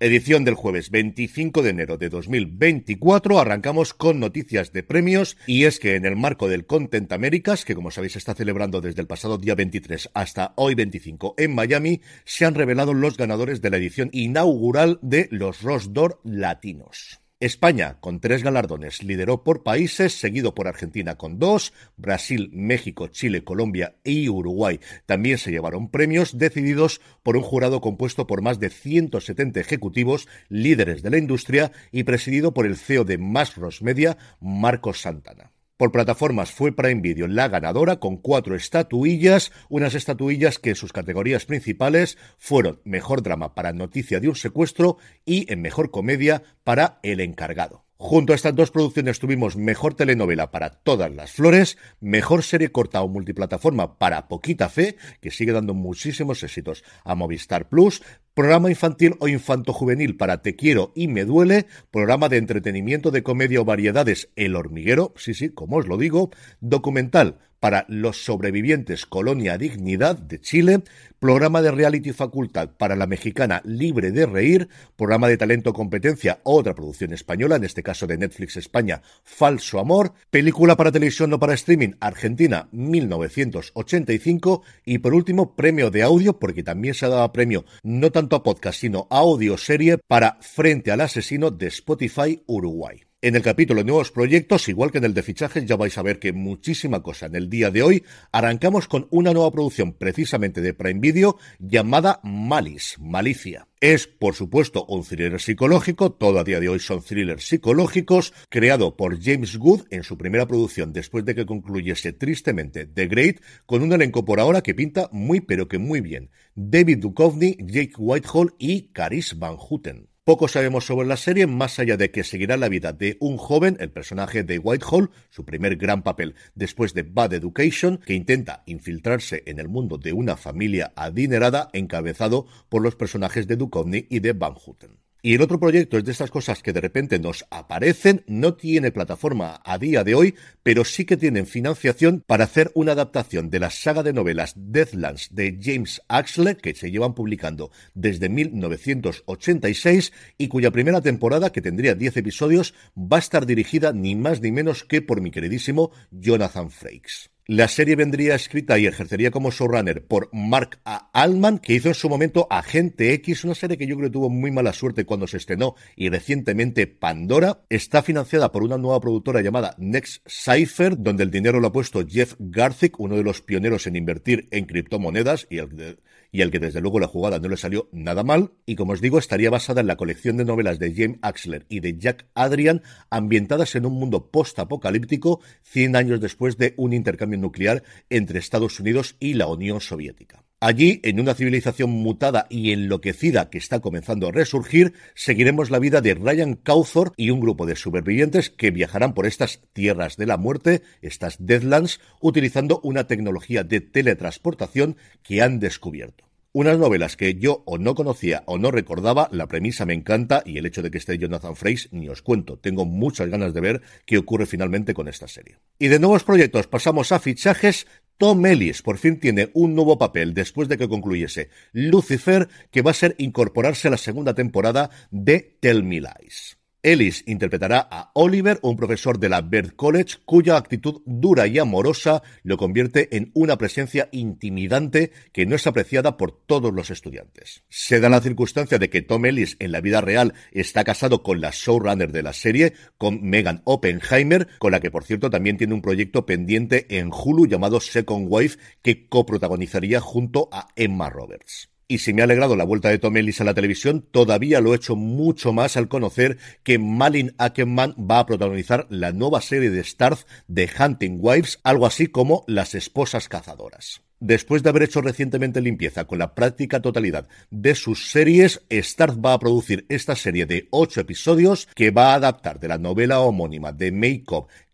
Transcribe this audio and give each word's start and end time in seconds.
Edición 0.00 0.44
del 0.44 0.54
jueves 0.54 0.90
25 0.90 1.60
de 1.60 1.70
enero 1.70 1.98
de 1.98 2.08
2024. 2.08 3.40
Arrancamos 3.40 3.94
con 3.94 4.20
noticias 4.20 4.72
de 4.72 4.84
premios 4.84 5.36
y 5.44 5.64
es 5.64 5.80
que 5.80 5.96
en 5.96 6.04
el 6.04 6.14
marco 6.14 6.48
del 6.48 6.66
Content 6.66 7.10
Americas, 7.10 7.64
que 7.64 7.74
como 7.74 7.90
sabéis 7.90 8.14
está 8.14 8.36
celebrando 8.36 8.80
desde 8.80 9.00
el 9.00 9.08
pasado 9.08 9.38
día 9.38 9.56
23 9.56 10.10
hasta 10.14 10.52
hoy 10.54 10.76
25 10.76 11.34
en 11.36 11.52
Miami, 11.52 12.00
se 12.24 12.44
han 12.44 12.54
revelado 12.54 12.94
los 12.94 13.16
ganadores 13.16 13.60
de 13.60 13.70
la 13.70 13.78
edición 13.78 14.08
inaugural 14.12 15.00
de 15.02 15.26
los 15.32 15.62
Rosdor 15.62 16.20
Latinos. 16.22 17.20
España, 17.40 17.98
con 18.00 18.18
tres 18.18 18.42
galardones, 18.42 19.04
lideró 19.04 19.44
por 19.44 19.62
países, 19.62 20.12
seguido 20.12 20.56
por 20.56 20.66
Argentina 20.66 21.14
con 21.14 21.38
dos, 21.38 21.72
Brasil, 21.96 22.50
México, 22.52 23.06
Chile, 23.06 23.44
Colombia 23.44 23.94
y 24.02 24.28
Uruguay 24.28 24.80
también 25.06 25.38
se 25.38 25.52
llevaron 25.52 25.88
premios 25.88 26.36
decididos 26.36 27.00
por 27.22 27.36
un 27.36 27.44
jurado 27.44 27.80
compuesto 27.80 28.26
por 28.26 28.42
más 28.42 28.58
de 28.58 28.70
170 28.70 29.60
ejecutivos, 29.60 30.26
líderes 30.48 31.02
de 31.02 31.10
la 31.10 31.18
industria 31.18 31.70
y 31.92 32.02
presidido 32.02 32.52
por 32.52 32.66
el 32.66 32.76
CEO 32.76 33.04
de 33.04 33.18
Más 33.18 33.54
Media, 33.82 34.18
Marcos 34.40 35.00
Santana. 35.02 35.52
Por 35.78 35.92
plataformas 35.92 36.50
fue 36.50 36.74
Prime 36.74 37.00
Video 37.00 37.28
la 37.28 37.46
ganadora 37.46 38.00
con 38.00 38.16
cuatro 38.16 38.56
estatuillas, 38.56 39.52
unas 39.68 39.94
estatuillas 39.94 40.58
que 40.58 40.70
en 40.70 40.74
sus 40.74 40.92
categorías 40.92 41.44
principales 41.44 42.18
fueron 42.36 42.80
Mejor 42.82 43.22
Drama 43.22 43.54
para 43.54 43.72
Noticia 43.72 44.18
de 44.18 44.28
un 44.28 44.34
Secuestro 44.34 44.96
y 45.24 45.50
en 45.52 45.62
Mejor 45.62 45.92
Comedia 45.92 46.42
para 46.64 46.98
El 47.04 47.20
Encargado. 47.20 47.84
Junto 47.96 48.32
a 48.32 48.36
estas 48.36 48.56
dos 48.56 48.72
producciones 48.72 49.20
tuvimos 49.20 49.56
mejor 49.56 49.94
telenovela 49.94 50.50
para 50.50 50.70
Todas 50.70 51.12
las 51.12 51.32
Flores, 51.32 51.78
mejor 52.00 52.42
serie 52.42 52.70
corta 52.70 53.02
o 53.02 53.08
multiplataforma 53.08 53.98
para 53.98 54.26
Poquita 54.26 54.68
Fe, 54.68 54.96
que 55.20 55.30
sigue 55.30 55.52
dando 55.52 55.74
muchísimos 55.74 56.42
éxitos 56.44 56.84
a 57.04 57.14
Movistar 57.14 57.68
Plus, 57.68 58.02
programa 58.38 58.70
infantil 58.70 59.16
o 59.18 59.26
infanto-juvenil 59.26 60.16
para 60.16 60.42
Te 60.42 60.54
quiero 60.54 60.92
y 60.94 61.08
me 61.08 61.24
duele, 61.24 61.66
programa 61.90 62.28
de 62.28 62.36
entretenimiento 62.36 63.10
de 63.10 63.24
comedia 63.24 63.60
o 63.60 63.64
variedades 63.64 64.30
El 64.36 64.54
hormiguero, 64.54 65.12
sí, 65.16 65.34
sí, 65.34 65.48
como 65.48 65.78
os 65.78 65.88
lo 65.88 65.96
digo, 65.96 66.30
documental 66.60 67.40
para 67.60 67.84
los 67.88 68.24
sobrevivientes 68.24 69.06
Colonia 69.06 69.58
Dignidad 69.58 70.16
de 70.16 70.40
Chile, 70.40 70.82
programa 71.18 71.62
de 71.62 71.70
reality 71.70 72.12
facultad 72.12 72.70
para 72.76 72.96
la 72.96 73.06
mexicana 73.06 73.60
Libre 73.64 74.12
de 74.12 74.26
Reír, 74.26 74.68
programa 74.96 75.28
de 75.28 75.36
talento 75.36 75.72
competencia, 75.72 76.40
otra 76.44 76.74
producción 76.74 77.12
española, 77.12 77.56
en 77.56 77.64
este 77.64 77.82
caso 77.82 78.06
de 78.06 78.18
Netflix 78.18 78.56
España, 78.56 79.02
Falso 79.24 79.80
Amor, 79.80 80.12
película 80.30 80.76
para 80.76 80.92
televisión 80.92 81.30
no 81.30 81.38
para 81.38 81.54
streaming, 81.54 81.92
Argentina 82.00 82.68
1985 82.72 84.62
y 84.84 84.98
por 84.98 85.14
último 85.14 85.56
premio 85.56 85.90
de 85.90 86.02
audio, 86.02 86.38
porque 86.38 86.62
también 86.62 86.94
se 86.94 87.06
ha 87.06 87.08
dado 87.08 87.32
premio 87.32 87.64
no 87.82 88.12
tanto 88.12 88.36
a 88.36 88.42
podcast 88.42 88.80
sino 88.80 89.06
a 89.10 89.18
audio 89.18 89.58
serie 89.58 89.98
para 90.06 90.38
Frente 90.40 90.92
al 90.92 91.00
Asesino 91.00 91.50
de 91.50 91.66
Spotify 91.66 92.42
Uruguay. 92.46 93.07
En 93.20 93.34
el 93.34 93.42
capítulo 93.42 93.82
Nuevos 93.82 94.12
Proyectos, 94.12 94.68
igual 94.68 94.92
que 94.92 94.98
en 94.98 95.04
el 95.04 95.12
de 95.12 95.24
fichajes, 95.24 95.66
ya 95.66 95.74
vais 95.74 95.98
a 95.98 96.02
ver 96.02 96.20
que 96.20 96.32
muchísima 96.32 97.02
cosa 97.02 97.26
en 97.26 97.34
el 97.34 97.50
día 97.50 97.72
de 97.72 97.82
hoy. 97.82 98.04
Arrancamos 98.30 98.86
con 98.86 99.08
una 99.10 99.32
nueva 99.32 99.50
producción 99.50 99.92
precisamente 99.92 100.60
de 100.60 100.72
Prime 100.72 101.00
Video 101.00 101.36
llamada 101.58 102.20
Malice, 102.22 102.96
Malicia. 103.00 103.66
Es, 103.80 104.06
por 104.06 104.36
supuesto, 104.36 104.86
un 104.86 105.02
thriller 105.02 105.40
psicológico, 105.40 106.12
todo 106.12 106.38
a 106.38 106.44
día 106.44 106.60
de 106.60 106.68
hoy 106.68 106.78
son 106.78 107.02
thrillers 107.02 107.48
psicológicos, 107.48 108.32
creado 108.50 108.96
por 108.96 109.20
James 109.20 109.56
Good 109.56 109.86
en 109.90 110.04
su 110.04 110.16
primera 110.16 110.46
producción 110.46 110.92
después 110.92 111.24
de 111.24 111.34
que 111.34 111.44
concluyese 111.44 112.12
tristemente 112.12 112.86
The 112.86 113.08
Great, 113.08 113.40
con 113.66 113.82
un 113.82 113.92
elenco 113.92 114.24
por 114.24 114.38
ahora 114.38 114.62
que 114.62 114.76
pinta 114.76 115.08
muy 115.10 115.40
pero 115.40 115.66
que 115.66 115.78
muy 115.78 116.00
bien. 116.00 116.30
David 116.54 116.98
Duchovny, 116.98 117.56
Jake 117.58 117.94
Whitehall 117.98 118.54
y 118.60 118.92
Caris 118.92 119.36
Van 119.36 119.56
Houten. 119.56 120.06
Poco 120.28 120.46
sabemos 120.46 120.84
sobre 120.84 121.08
la 121.08 121.16
serie, 121.16 121.46
más 121.46 121.78
allá 121.78 121.96
de 121.96 122.10
que 122.10 122.22
seguirá 122.22 122.58
la 122.58 122.68
vida 122.68 122.92
de 122.92 123.16
un 123.18 123.38
joven, 123.38 123.78
el 123.80 123.90
personaje 123.90 124.44
de 124.44 124.58
Whitehall, 124.58 125.10
su 125.30 125.46
primer 125.46 125.76
gran 125.76 126.02
papel 126.02 126.34
después 126.54 126.92
de 126.92 127.02
Bad 127.02 127.32
Education, 127.32 127.96
que 127.96 128.12
intenta 128.12 128.62
infiltrarse 128.66 129.42
en 129.46 129.58
el 129.58 129.68
mundo 129.68 129.96
de 129.96 130.12
una 130.12 130.36
familia 130.36 130.92
adinerada 130.96 131.70
encabezado 131.72 132.46
por 132.68 132.82
los 132.82 132.94
personajes 132.94 133.46
de 133.46 133.56
Duchovny 133.56 134.06
y 134.10 134.20
de 134.20 134.34
Van 134.34 134.52
Houten. 134.52 135.07
Y 135.20 135.34
el 135.34 135.42
otro 135.42 135.58
proyecto 135.58 135.98
es 135.98 136.04
de 136.04 136.12
estas 136.12 136.30
cosas 136.30 136.62
que 136.62 136.72
de 136.72 136.80
repente 136.80 137.18
nos 137.18 137.44
aparecen, 137.50 138.22
no 138.28 138.54
tiene 138.54 138.92
plataforma 138.92 139.60
a 139.64 139.76
día 139.76 140.04
de 140.04 140.14
hoy, 140.14 140.36
pero 140.62 140.84
sí 140.84 141.04
que 141.04 141.16
tienen 141.16 141.46
financiación 141.46 142.22
para 142.24 142.44
hacer 142.44 142.70
una 142.74 142.92
adaptación 142.92 143.50
de 143.50 143.58
la 143.58 143.70
saga 143.70 144.04
de 144.04 144.12
novelas 144.12 144.54
Deathlands 144.56 145.34
de 145.34 145.58
James 145.60 146.00
Axley, 146.06 146.54
que 146.54 146.72
se 146.74 146.92
llevan 146.92 147.14
publicando 147.14 147.72
desde 147.94 148.28
1986 148.28 150.12
y 150.38 150.46
cuya 150.46 150.70
primera 150.70 151.00
temporada, 151.00 151.50
que 151.50 151.62
tendría 151.62 151.96
10 151.96 152.18
episodios, 152.18 152.74
va 152.96 153.16
a 153.16 153.20
estar 153.20 153.44
dirigida 153.44 153.92
ni 153.92 154.14
más 154.14 154.40
ni 154.40 154.52
menos 154.52 154.84
que 154.84 155.02
por 155.02 155.20
mi 155.20 155.32
queridísimo 155.32 155.90
Jonathan 156.12 156.70
Frakes. 156.70 157.30
La 157.50 157.66
serie 157.66 157.96
vendría 157.96 158.34
escrita 158.34 158.78
y 158.78 158.86
ejercería 158.86 159.30
como 159.30 159.50
showrunner 159.50 160.04
por 160.04 160.28
Mark 160.34 160.80
A. 160.84 161.08
Allman, 161.14 161.58
que 161.58 161.72
hizo 161.72 161.88
en 161.88 161.94
su 161.94 162.10
momento 162.10 162.46
Agente 162.50 163.14
X, 163.14 163.42
una 163.42 163.54
serie 163.54 163.78
que 163.78 163.86
yo 163.86 163.96
creo 163.96 164.10
que 164.10 164.12
tuvo 164.12 164.28
muy 164.28 164.50
mala 164.50 164.74
suerte 164.74 165.06
cuando 165.06 165.26
se 165.26 165.38
estrenó, 165.38 165.74
y 165.96 166.10
recientemente 166.10 166.86
Pandora. 166.86 167.62
Está 167.70 168.02
financiada 168.02 168.52
por 168.52 168.64
una 168.64 168.76
nueva 168.76 169.00
productora 169.00 169.40
llamada 169.40 169.74
Next 169.78 170.28
Cypher, 170.28 170.98
donde 170.98 171.22
el 171.22 171.30
dinero 171.30 171.58
lo 171.58 171.68
ha 171.68 171.72
puesto 171.72 172.06
Jeff 172.06 172.34
Garzik, 172.38 173.00
uno 173.00 173.16
de 173.16 173.22
los 173.22 173.40
pioneros 173.40 173.86
en 173.86 173.96
invertir 173.96 174.46
en 174.50 174.66
criptomonedas 174.66 175.46
y 175.48 175.56
el, 175.56 176.00
y 176.30 176.42
el 176.42 176.50
que 176.50 176.58
desde 176.58 176.80
luego 176.80 177.00
la 177.00 177.06
jugada 177.06 177.38
no 177.38 177.48
le 177.48 177.56
salió 177.56 177.88
nada 177.92 178.22
mal. 178.22 178.52
Y 178.66 178.76
como 178.76 178.92
os 178.92 179.00
digo, 179.00 179.18
estaría 179.18 179.50
basada 179.50 179.80
en 179.80 179.86
la 179.86 179.96
colección 179.96 180.36
de 180.36 180.44
novelas 180.44 180.78
de 180.78 180.94
James 180.94 181.18
Axler 181.22 181.66
y 181.68 181.80
de 181.80 181.98
Jack 181.98 182.26
Adrian, 182.34 182.82
ambientadas 183.10 183.74
en 183.74 183.86
un 183.86 183.94
mundo 183.94 184.30
post-apocalíptico 184.30 185.40
100 185.62 185.96
años 185.96 186.20
después 186.20 186.58
de 186.58 186.74
un 186.76 186.92
intercambio 186.92 187.38
nuclear 187.38 187.82
entre 188.10 188.38
Estados 188.38 188.80
Unidos 188.80 189.16
y 189.20 189.34
la 189.34 189.46
Unión 189.46 189.80
Soviética. 189.80 190.47
Allí, 190.60 191.00
en 191.04 191.20
una 191.20 191.34
civilización 191.34 191.90
mutada 191.90 192.48
y 192.50 192.72
enloquecida 192.72 193.48
que 193.48 193.58
está 193.58 193.78
comenzando 193.78 194.26
a 194.26 194.32
resurgir, 194.32 194.92
seguiremos 195.14 195.70
la 195.70 195.78
vida 195.78 196.00
de 196.00 196.14
Ryan 196.14 196.54
Cawthor 196.54 197.12
y 197.16 197.30
un 197.30 197.38
grupo 197.38 197.64
de 197.64 197.76
supervivientes 197.76 198.50
que 198.50 198.72
viajarán 198.72 199.14
por 199.14 199.26
estas 199.26 199.60
tierras 199.72 200.16
de 200.16 200.26
la 200.26 200.36
muerte, 200.36 200.82
estas 201.00 201.36
Deadlands, 201.38 202.00
utilizando 202.20 202.80
una 202.82 203.06
tecnología 203.06 203.62
de 203.62 203.80
teletransportación 203.80 204.96
que 205.22 205.42
han 205.42 205.60
descubierto. 205.60 206.28
Unas 206.50 206.76
novelas 206.76 207.16
que 207.16 207.34
yo 207.34 207.62
o 207.66 207.78
no 207.78 207.94
conocía 207.94 208.42
o 208.46 208.58
no 208.58 208.72
recordaba, 208.72 209.28
la 209.30 209.46
premisa 209.46 209.86
me 209.86 209.94
encanta 209.94 210.42
y 210.44 210.58
el 210.58 210.66
hecho 210.66 210.82
de 210.82 210.90
que 210.90 210.98
esté 210.98 211.18
Jonathan 211.18 211.54
Frakes 211.54 211.90
ni 211.92 212.08
os 212.08 212.22
cuento. 212.22 212.58
Tengo 212.58 212.84
muchas 212.84 213.28
ganas 213.28 213.54
de 213.54 213.60
ver 213.60 213.82
qué 214.06 214.18
ocurre 214.18 214.46
finalmente 214.46 214.92
con 214.92 215.06
esta 215.06 215.28
serie. 215.28 215.58
Y 215.78 215.86
de 215.86 216.00
nuevos 216.00 216.24
proyectos 216.24 216.66
pasamos 216.66 217.12
a 217.12 217.20
fichajes. 217.20 217.86
Tom 218.18 218.44
Ellis 218.46 218.82
por 218.82 218.98
fin 218.98 219.20
tiene 219.20 219.50
un 219.54 219.76
nuevo 219.76 219.96
papel 219.96 220.34
después 220.34 220.68
de 220.68 220.76
que 220.76 220.88
concluyese 220.88 221.50
Lucifer, 221.72 222.48
que 222.72 222.82
va 222.82 222.90
a 222.90 222.94
ser 222.94 223.14
incorporarse 223.18 223.86
a 223.86 223.92
la 223.92 223.96
segunda 223.96 224.34
temporada 224.34 224.90
de 225.12 225.56
Tell 225.60 225.84
Me 225.84 226.00
Lies. 226.00 226.57
Ellis 226.88 227.22
interpretará 227.26 227.86
a 227.90 228.10
Oliver, 228.14 228.58
un 228.62 228.76
profesor 228.76 229.18
de 229.18 229.28
la 229.28 229.42
Bird 229.42 229.74
College, 229.76 230.16
cuya 230.24 230.56
actitud 230.56 231.02
dura 231.04 231.46
y 231.46 231.58
amorosa 231.58 232.22
lo 232.42 232.56
convierte 232.56 233.14
en 233.14 233.30
una 233.34 233.58
presencia 233.58 234.08
intimidante 234.10 235.12
que 235.32 235.44
no 235.44 235.54
es 235.54 235.66
apreciada 235.66 236.16
por 236.16 236.32
todos 236.32 236.72
los 236.72 236.90
estudiantes. 236.90 237.62
Se 237.68 238.00
da 238.00 238.08
la 238.08 238.22
circunstancia 238.22 238.78
de 238.78 238.88
que 238.88 239.02
Tom 239.02 239.26
Ellis 239.26 239.56
en 239.60 239.72
la 239.72 239.82
vida 239.82 240.00
real 240.00 240.32
está 240.50 240.82
casado 240.82 241.22
con 241.22 241.42
la 241.42 241.50
showrunner 241.52 242.10
de 242.10 242.22
la 242.22 242.32
serie, 242.32 242.72
con 242.96 243.22
Megan 243.22 243.60
Oppenheimer, 243.64 244.48
con 244.58 244.72
la 244.72 244.80
que 244.80 244.90
por 244.90 245.04
cierto 245.04 245.28
también 245.28 245.58
tiene 245.58 245.74
un 245.74 245.82
proyecto 245.82 246.24
pendiente 246.24 246.98
en 246.98 247.10
Hulu 247.12 247.46
llamado 247.46 247.80
Second 247.80 248.28
Wife 248.30 248.58
que 248.80 249.08
coprotagonizaría 249.08 250.00
junto 250.00 250.48
a 250.50 250.68
Emma 250.74 251.10
Roberts. 251.10 251.68
Y 251.90 251.98
si 251.98 252.12
me 252.12 252.20
ha 252.20 252.24
alegrado 252.24 252.54
la 252.54 252.64
vuelta 252.64 252.90
de 252.90 252.98
Tom 252.98 253.16
Ellis 253.16 253.40
a 253.40 253.44
la 253.44 253.54
televisión, 253.54 254.04
todavía 254.10 254.60
lo 254.60 254.74
he 254.74 254.76
hecho 254.76 254.94
mucho 254.94 255.54
más 255.54 255.78
al 255.78 255.88
conocer 255.88 256.36
que 256.62 256.78
Malin 256.78 257.34
Ackerman 257.38 257.94
va 257.98 258.18
a 258.18 258.26
protagonizar 258.26 258.86
la 258.90 259.12
nueva 259.12 259.40
serie 259.40 259.70
de 259.70 259.82
Starz 259.82 260.26
de 260.48 260.68
Hunting 260.78 261.16
Wives, 261.18 261.60
algo 261.64 261.86
así 261.86 262.08
como 262.08 262.44
Las 262.46 262.74
Esposas 262.74 263.30
Cazadoras. 263.30 264.02
Después 264.20 264.64
de 264.64 264.68
haber 264.68 264.82
hecho 264.82 265.00
recientemente 265.00 265.60
limpieza 265.60 266.04
con 266.04 266.18
la 266.18 266.34
práctica 266.34 266.82
totalidad 266.82 267.28
de 267.50 267.76
sus 267.76 268.10
series, 268.10 268.62
Starz 268.68 269.16
va 269.24 269.32
a 269.32 269.38
producir 269.38 269.86
esta 269.88 270.16
serie 270.16 270.44
de 270.44 270.66
ocho 270.70 271.00
episodios 271.00 271.68
que 271.74 271.92
va 271.92 272.12
a 272.12 272.16
adaptar 272.16 272.58
de 272.58 272.66
la 272.66 272.78
novela 272.78 273.20
homónima 273.20 273.72
de 273.72 273.92
Make 273.92 274.24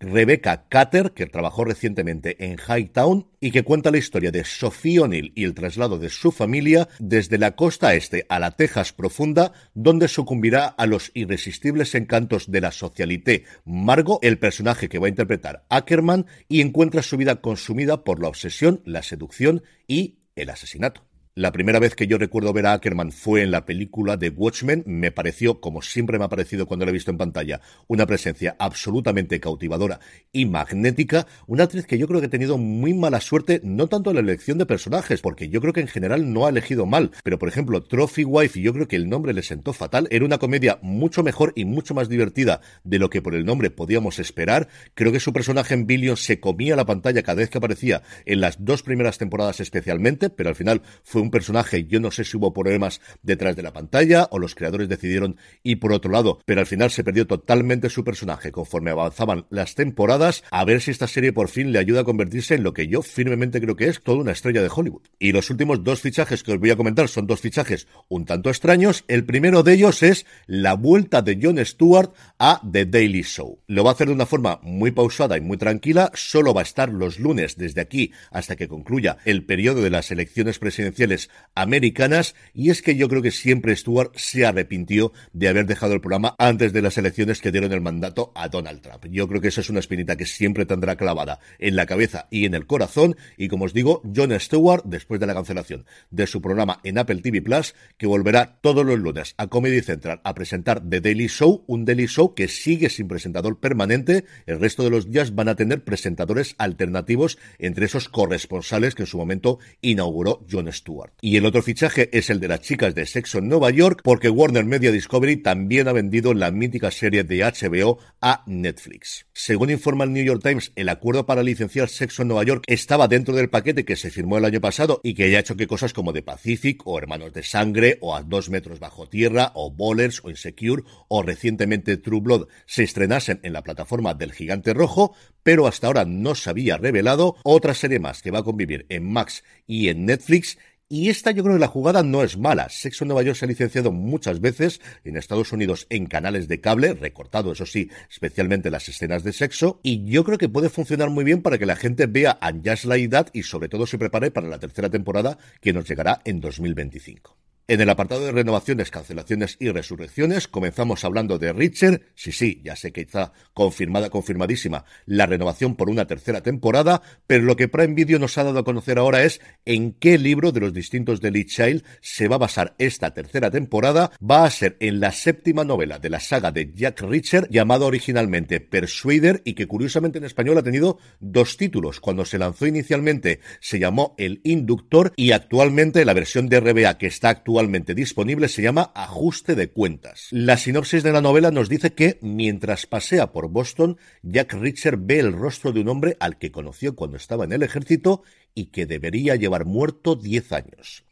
Rebecca 0.05 0.67
Cutter, 0.71 1.13
que 1.13 1.27
trabajó 1.27 1.65
recientemente 1.65 2.45
en 2.45 2.59
Hightown 2.59 3.27
y 3.41 3.51
que 3.51 3.63
cuenta 3.63 3.91
la 3.91 3.99
historia 3.99 4.31
de 4.31 4.45
Sophie 4.45 5.01
O'Neill 5.01 5.33
y 5.35 5.45
el 5.45 5.55
traslado 5.55 5.99
de 5.99 6.11
su 6.11 6.33
familia 6.33 6.89
desde 6.99 7.39
la 7.39 7.57
costa 7.57 7.95
este 7.95 8.27
a 8.29 8.39
la 8.39 8.53
Texas 8.53 8.93
profunda, 8.93 9.53
donde 9.75 10.09
sucumbirá 10.09 10.67
a 10.67 10.87
los 10.87 11.11
irresistibles 11.15 11.95
encantos 11.95 12.51
de 12.51 12.61
la 12.61 12.71
socialité 12.71 13.45
Margot, 13.65 14.19
el 14.23 14.39
personaje 14.39 14.89
que 14.89 14.99
va 14.99 15.07
a 15.07 15.11
interpretar 15.11 15.65
Ackerman, 15.69 16.27
y 16.49 16.61
encuentra 16.61 17.03
su 17.03 17.17
vida 17.17 17.37
consumida 17.37 18.05
por 18.05 18.21
la 18.21 18.29
obsesión, 18.29 18.83
la 18.85 19.03
seducción 19.03 19.63
y 19.87 20.19
el 20.37 20.51
asesinato. 20.51 21.14
La 21.37 21.51
primera 21.51 21.81
vez 21.81 21.97
que 21.97 22.07
yo 22.07 22.17
recuerdo 22.17 22.53
ver 22.53 22.65
a 22.67 22.75
Ackerman 22.75 23.11
fue 23.11 23.43
en 23.43 23.51
la 23.51 23.67
película 23.67 24.17
de 24.17 24.29
Watchmen. 24.29 24.85
Me 24.87 25.11
pareció, 25.11 25.61
como 25.61 25.83
siempre 25.83 26.17
me 26.17 26.27
ha 26.27 26.29
parecido 26.29 26.67
cuando 26.67 26.87
la 26.87 26.91
he 26.91 26.93
visto 26.93 27.11
en 27.11 27.19
pantalla, 27.19 27.61
una 27.89 28.07
presencia 28.07 28.55
absolutamente 28.61 29.41
cautivadora 29.41 29.99
y 30.31 30.47
magnética. 30.47 31.27
Una 31.49 31.65
actriz 31.65 31.89
que 31.89 31.99
yo 31.99 32.07
creo 32.07 32.21
que 32.21 32.27
ha 32.27 32.31
tenido 32.31 32.57
muy 32.57 32.95
mala 32.95 33.21
suerte, 33.21 33.61
no 33.65 33.89
tanto 33.89 34.11
en 34.11 34.15
la 34.15 34.23
elección 34.23 34.59
de 34.59 34.67
personajes, 34.67 35.23
porque 35.23 35.49
yo 35.49 35.61
creo 35.61 35.73
que 35.73 35.81
en 35.81 35.89
general 35.89 36.33
no 36.33 36.47
ha 36.47 36.51
elegido 36.51 36.87
mal. 36.87 37.11
Pero, 37.25 37.37
por 37.41 37.49
ejemplo, 37.49 37.83
Trophy 37.83 38.23
Wife, 38.23 38.61
yo 38.61 38.73
creo 38.73 38.87
que 38.87 38.95
el 38.95 39.09
nombre 39.09 39.33
le 39.33 39.43
sentó 39.43 39.73
fatal, 39.73 40.07
era 40.13 40.25
una 40.25 40.39
comedia 40.39 40.79
mucho 40.83 41.25
mejor 41.25 41.53
y 41.57 41.65
mucho 41.65 41.95
más 41.95 42.09
divertida 42.09 42.61
de 42.85 43.01
lo 43.01 43.11
que 43.11 43.23
por 43.23 43.35
el 43.35 43.45
nombre 43.45 43.71
podíamos 43.71 44.21
esperar. 44.21 44.69
Creo 44.95 45.11
que 45.11 45.19
su 45.19 45.33
personaje 45.33 45.75
en 45.75 45.89
Billion 45.89 46.17
se 46.17 46.39
comía 46.39 46.77
la 46.77 46.87
pantalla 46.87 47.25
cada 47.25 47.41
vez 47.41 47.51
que 47.51 47.59
aparecía 47.59 48.05
en 48.25 48.41
las 48.41 48.65
dos 48.65 48.85
primeras 48.85 49.19
temporadas 49.19 49.59
especialmente, 49.59 50.31
pero 50.31 50.49
al 50.49 50.55
final 50.55 50.83
fue 51.03 51.24
un 51.25 51.31
personaje, 51.31 51.85
yo 51.85 52.01
no 52.01 52.11
sé 52.11 52.25
si 52.25 52.37
hubo 52.37 52.53
problemas 52.53 53.01
detrás 53.23 53.57
de 53.57 53.63
la 53.63 53.73
pantalla 53.73 54.29
o 54.31 54.39
los 54.39 54.55
creadores 54.55 54.89
decidieron 54.89 55.37
ir 55.63 55.81
por 55.81 55.93
otro 55.93 56.11
lado, 56.11 56.39
pero 56.45 56.61
al 56.61 56.67
final 56.67 56.91
se 56.91 57.05
perdió 57.05 57.27
totalmente 57.27 57.91
su 57.91 58.05
personaje 58.05 58.53
conforme 58.53 58.91
avanzaban 58.91 59.47
las 59.51 59.75
temporadas, 59.75 60.45
a 60.51 60.65
ver 60.65 60.81
si 60.81 60.91
esta 60.91 61.09
serie 61.09 61.33
por 61.33 61.49
fin 61.49 61.73
le 61.73 61.79
ayuda 61.79 62.03
a 62.03 62.05
convertirse 62.05 62.55
en 62.55 62.63
lo 62.63 62.73
que 62.73 62.87
yo 62.87 63.03
firmemente 63.03 63.61
creo 63.61 63.77
que 63.77 63.89
es 63.89 64.03
toda 64.03 64.19
una 64.19 64.33
estrella 64.33 64.63
de 64.63 64.71
Hollywood. 64.75 65.03
Y 65.19 65.33
los 65.33 65.51
últimos 65.51 65.83
dos 65.83 66.01
fichajes 66.01 66.43
que 66.43 66.53
os 66.53 66.61
voy 66.61 66.71
a 66.71 66.77
comentar 66.77 67.09
son 67.09 67.27
dos 67.27 67.41
fichajes 67.41 67.89
un 68.09 68.25
tanto 68.25 68.51
extraños. 68.51 69.05
El 69.09 69.25
primero 69.25 69.63
de 69.63 69.75
ellos 69.75 70.03
es 70.03 70.27
la 70.47 70.75
vuelta 70.75 71.23
de 71.23 71.39
Jon 71.41 71.65
Stewart 71.65 72.13
a 72.39 72.61
The 72.71 72.87
Daily 72.87 73.23
Show. 73.23 73.61
Lo 73.67 73.85
va 73.85 73.91
a 73.91 73.93
hacer 73.95 74.09
de 74.09 74.15
una 74.15 74.27
forma 74.27 74.61
muy 74.63 74.91
pausada 74.91 75.37
y 75.37 75.41
muy 75.41 75.57
tranquila, 75.57 76.11
solo 76.15 76.55
va 76.55 76.61
a 76.61 76.65
estar 76.65 76.91
los 76.91 77.19
lunes 77.19 77.57
desde 77.57 77.81
aquí 77.81 78.13
hasta 78.31 78.57
que 78.57 78.69
concluya 78.69 79.19
el 79.25 79.45
periodo 79.45 79.83
de 79.83 79.91
las 79.91 80.11
elecciones 80.11 80.59
presidenciales 80.59 81.14
americanas 81.55 82.35
y 82.53 82.71
es 82.71 82.83
que 82.83 82.97
yo 82.97 83.09
creo 83.09 83.23
que 83.23 83.31
siempre 83.31 83.75
Stuart 83.77 84.13
se 84.17 84.45
arrepintió 84.45 85.13
de 85.33 85.49
haber 85.49 85.67
dejado 85.67 85.95
el 85.95 86.01
programa 86.01 86.35
antes 86.39 86.73
de 86.73 86.83
las 86.83 86.99
elecciones 86.99 87.41
que 87.41 87.53
dieron 87.53 87.73
el 87.73 87.81
mandato 87.81 88.33
a 88.35 88.49
Donald 88.49 88.81
Trump. 88.81 89.07
Yo 89.11 89.29
creo 89.29 89.41
que 89.41 89.49
esa 89.49 89.61
es 89.61 89.71
una 89.71 89.81
espinita 89.81 90.17
que 90.17 90.27
siempre 90.27 90.67
tendrá 90.67 90.97
clavada 90.97 91.41
en 91.59 91.77
la 91.77 91.87
cabeza 91.87 92.27
y 92.31 92.45
en 92.45 92.55
el 92.55 92.67
corazón 92.67 93.17
y 93.37 93.49
como 93.49 93.65
os 93.65 93.75
digo, 93.75 94.03
Jon 94.15 94.39
Stewart, 94.39 94.83
después 94.85 95.21
de 95.21 95.27
la 95.27 95.35
cancelación 95.35 95.85
de 96.11 96.27
su 96.27 96.41
programa 96.41 96.81
en 96.85 96.99
Apple 96.99 97.21
TV 97.23 97.43
Plus, 97.43 97.75
que 97.99 98.07
volverá 98.07 98.59
todos 98.61 98.85
los 98.85 98.99
lunes 98.99 99.35
a 99.39 99.47
Comedy 99.47 99.81
Central 99.81 100.21
a 100.25 100.35
presentar 100.35 100.83
The 100.89 101.01
Daily 101.01 101.29
Show, 101.29 101.65
un 101.67 101.85
Daily 101.85 102.07
Show 102.07 102.35
que 102.35 102.49
sigue 102.49 102.89
sin 102.91 103.09
presentador 103.09 103.61
permanente, 103.61 104.25
el 104.47 104.61
resto 104.61 104.83
de 104.83 104.91
los 104.91 105.11
días 105.11 105.35
van 105.35 105.49
a 105.49 105.57
tener 105.57 105.85
presentadores 105.85 106.55
alternativos 106.59 107.39
entre 107.59 107.87
esos 107.87 108.09
corresponsales 108.09 108.95
que 108.95 109.03
en 109.03 109.07
su 109.07 109.19
momento 109.19 109.59
inauguró 109.81 110.45
Jon 110.51 110.73
Stewart. 110.73 111.04
Y 111.21 111.37
el 111.37 111.47
otro 111.47 111.63
fichaje 111.63 112.11
es 112.13 112.31
el 112.31 112.41
de 112.41 112.49
las 112.49 112.61
chicas 112.61 112.95
de 112.95 113.07
Sexo 113.07 113.39
en 113.39 113.49
Nueva 113.49 113.71
York, 113.71 114.01
porque 114.05 114.29
Warner 114.29 114.65
Media 114.65 114.93
Discovery 114.93 115.39
también 115.39 115.89
ha 115.89 115.93
vendido 115.93 116.35
la 116.35 116.51
mítica 116.51 116.91
serie 116.91 117.25
de 117.25 117.41
HBO 117.45 117.99
a 118.21 118.43
Netflix. 118.47 119.27
Según 119.33 119.71
informa 119.71 120.05
el 120.05 120.13
New 120.13 120.25
York 120.25 120.43
Times, 120.43 120.73
el 120.77 120.89
acuerdo 120.89 121.27
para 121.27 121.43
licenciar 121.43 121.89
Sexo 121.89 122.23
en 122.23 122.29
Nueva 122.29 122.45
York 122.45 122.65
estaba 122.67 123.09
dentro 123.09 123.35
del 123.35 123.51
paquete 123.51 123.85
que 123.85 123.97
se 123.97 124.11
firmó 124.11 124.39
el 124.39 124.45
año 124.45 124.61
pasado 124.61 125.01
y 125.03 125.15
que 125.15 125.25
haya 125.25 125.41
hecho 125.41 125.57
que 125.57 125.67
cosas 125.67 125.93
como 125.93 126.13
The 126.13 126.23
Pacific 126.23 126.87
o 126.87 126.99
Hermanos 126.99 127.33
de 127.33 127.43
Sangre 127.43 127.99
o 128.01 128.15
A 128.15 128.23
Dos 128.23 128.51
Metros 128.51 128.81
Bajo 128.81 129.09
Tierra 129.09 129.53
o 129.55 129.71
Bowlers 129.71 130.21
o 130.25 130.31
Insecure 130.31 130.83
o 131.09 131.23
recientemente 131.23 131.97
True 131.97 132.21
Blood 132.21 132.49
se 132.67 132.83
estrenasen 132.83 133.41
en 133.43 133.53
la 133.53 133.63
plataforma 133.63 134.15
del 134.15 134.33
Gigante 134.33 134.75
Rojo, 134.75 135.15
pero 135.43 135.67
hasta 135.67 135.87
ahora 135.87 136.05
no 136.05 136.35
se 136.35 136.51
había 136.51 136.77
revelado 136.77 137.37
otra 137.43 137.75
serie 137.75 137.99
más 137.99 138.23
que 138.23 138.31
va 138.31 138.41
a 138.41 138.45
convivir 138.45 138.87
en 138.89 139.11
Max 139.11 139.45
y 139.67 139.89
en 139.89 140.07
Netflix 140.07 140.59
y 140.95 141.09
esta 141.09 141.33
yo 141.33 141.43
creo 141.43 141.57
que 141.57 141.61
la 141.61 141.67
jugada 141.67 142.05
no 142.05 142.23
es 142.23 142.39
mala. 142.39 142.69
Sexo 142.69 143.03
en 143.03 143.09
Nueva 143.09 143.25
York 143.25 143.37
se 143.37 143.47
ha 143.47 143.49
licenciado 143.49 143.91
muchas 143.91 144.41
veces 144.41 144.81
en 145.03 145.17
Estados 145.17 145.53
Unidos 145.53 145.89
en 145.91 146.07
canales 146.07 146.47
de 146.47 146.61
cable, 146.61 146.95
recortado 146.95 147.51
eso 147.51 147.67
sí, 147.67 147.91
especialmente 148.09 148.71
las 148.71 148.89
escenas 148.89 149.25
de 149.25 149.33
sexo, 149.33 149.81
y 149.83 150.05
yo 150.05 150.23
creo 150.23 150.39
que 150.39 150.49
puede 150.49 150.69
funcionar 150.69 151.11
muy 151.11 151.25
bien 151.25 151.43
para 151.43 151.59
que 151.59 151.67
la 151.67 151.75
gente 151.75 152.07
vea 152.07 152.39
a 152.41 152.53
Just 152.53 152.85
Like 152.85 153.09
That 153.09 153.27
y 153.33 153.43
sobre 153.43 153.69
todo 153.69 153.89
se 153.89 153.99
prepare 153.99 154.31
para 154.31 154.47
la 154.47 154.61
tercera 154.61 154.89
temporada 154.89 155.37
que 155.61 155.73
nos 155.73 155.89
llegará 155.89 156.23
en 156.25 156.41
2025. 156.41 157.44
En 157.67 157.81
el 157.81 157.89
apartado 157.89 158.27
de 158.27 158.33
renovaciones, 158.33 158.91
cancelaciones 158.91 159.57
y 159.59 159.71
resurrecciones, 159.71 160.49
comenzamos 160.49 161.03
hablando 161.03 161.39
de 161.39 161.51
Richard. 161.55 162.03
Sí, 162.15 162.31
sí, 162.31 162.61
ya 162.63 162.77
sé 162.77 162.93
que 162.93 163.01
está 163.01 163.33
confirmada, 163.55 164.11
confirmadísima 164.11 164.85
la 165.07 165.25
renovación 165.25 165.75
por 165.75 165.89
una 165.89 166.07
tercera 166.07 166.43
temporada, 166.43 167.01
pero 167.27 167.45
lo 167.45 167.57
que 167.57 167.69
Prime 167.69 167.95
Video 167.95 168.19
nos 168.19 168.37
ha 168.37 168.45
dado 168.45 168.59
a 168.59 168.65
conocer 168.65 168.99
ahora 168.99 169.23
es 169.23 169.41
en 169.65 169.93
qué 169.93 170.19
libro 170.19 170.53
de 170.53 170.61
los 170.61 170.75
distintos 170.75 171.23
de 171.23 171.31
Lee 171.31 171.47
Child 171.47 171.85
se 172.03 172.29
va 172.29 172.35
a 172.35 172.41
basar 172.41 172.75
esta 172.77 173.15
tercera 173.15 173.51
temporada. 173.51 174.11
Va 174.23 174.45
a 174.45 174.51
ser 174.51 174.77
en 174.81 175.01
la 175.01 175.13
séptima 175.13 175.65
novela 175.65 175.99
de 175.99 176.11
la 176.11 176.21
saga 176.21 176.53
de 176.53 176.71
Jack 176.75 177.01
Richard, 177.01 177.49
llamado 177.49 177.87
originalmente 177.87 178.61
Persuader 178.61 179.41
y 179.43 179.55
que 179.55 179.67
curiosamente 179.67 180.19
en 180.19 180.25
español 180.25 180.59
ha 180.59 180.63
tenido 180.63 180.99
dos 181.19 181.57
títulos. 181.57 182.01
Cuando 182.01 182.27
se 182.27 182.39
lanzó 182.39 182.67
inicialmente 182.67 183.41
se 183.61 183.79
llamó 183.79 184.15
El 184.19 184.43
Inductor 184.45 185.15
y 185.17 185.33
actualmente 185.33 186.05
la 186.05 186.13
versión 186.13 186.51
de 186.51 186.61
RBA 186.61 186.99
que 186.99 187.07
está 187.07 187.31
actuando 187.31 187.54
actualmente 187.55 187.95
disponible 187.95 188.49
se 188.49 188.63
llama 188.63 188.91
Ajuste 188.97 189.55
de 189.55 189.71
cuentas. 189.71 190.27
La 190.33 190.57
sinopsis 190.57 191.05
de 191.05 191.13
la 191.13 191.21
novela 191.21 191.53
nos 191.53 191.69
dice 191.69 191.93
que, 191.93 192.19
mientras 192.21 192.87
pasea 192.87 193.31
por 193.31 193.49
Boston, 193.49 193.97
Jack 194.25 194.55
Richard 194.55 194.99
ve 194.99 195.21
el 195.21 195.33
rostro 195.33 195.71
de 195.71 195.81
un 195.81 195.89
hombre 195.89 196.17
al 196.19 196.37
que 196.37 196.51
conoció 196.51 196.97
cuando 196.97 197.17
estaba 197.17 197.45
en 197.45 197.53
el 197.53 197.63
ejército 197.63 198.25
y 198.57 198.67
que 198.73 198.87
debería 198.87 199.37
llevar 199.37 199.67
muerto 199.67 200.17
10 200.17 200.51
años. 200.51 201.05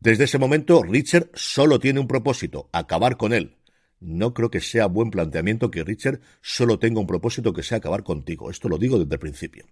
Desde 0.00 0.24
ese 0.24 0.38
momento, 0.38 0.82
Richard 0.82 1.28
solo 1.34 1.78
tiene 1.78 2.00
un 2.00 2.08
propósito, 2.08 2.70
acabar 2.72 3.18
con 3.18 3.34
él. 3.34 3.58
No 4.00 4.32
creo 4.32 4.50
que 4.50 4.60
sea 4.60 4.86
buen 4.86 5.10
planteamiento 5.10 5.70
que 5.70 5.84
Richard 5.84 6.20
solo 6.40 6.78
tenga 6.78 7.00
un 7.00 7.06
propósito 7.06 7.52
que 7.52 7.62
sea 7.62 7.78
acabar 7.78 8.02
contigo. 8.02 8.50
Esto 8.50 8.70
lo 8.70 8.78
digo 8.78 8.98
desde 8.98 9.12
el 9.12 9.20
principio. 9.20 9.66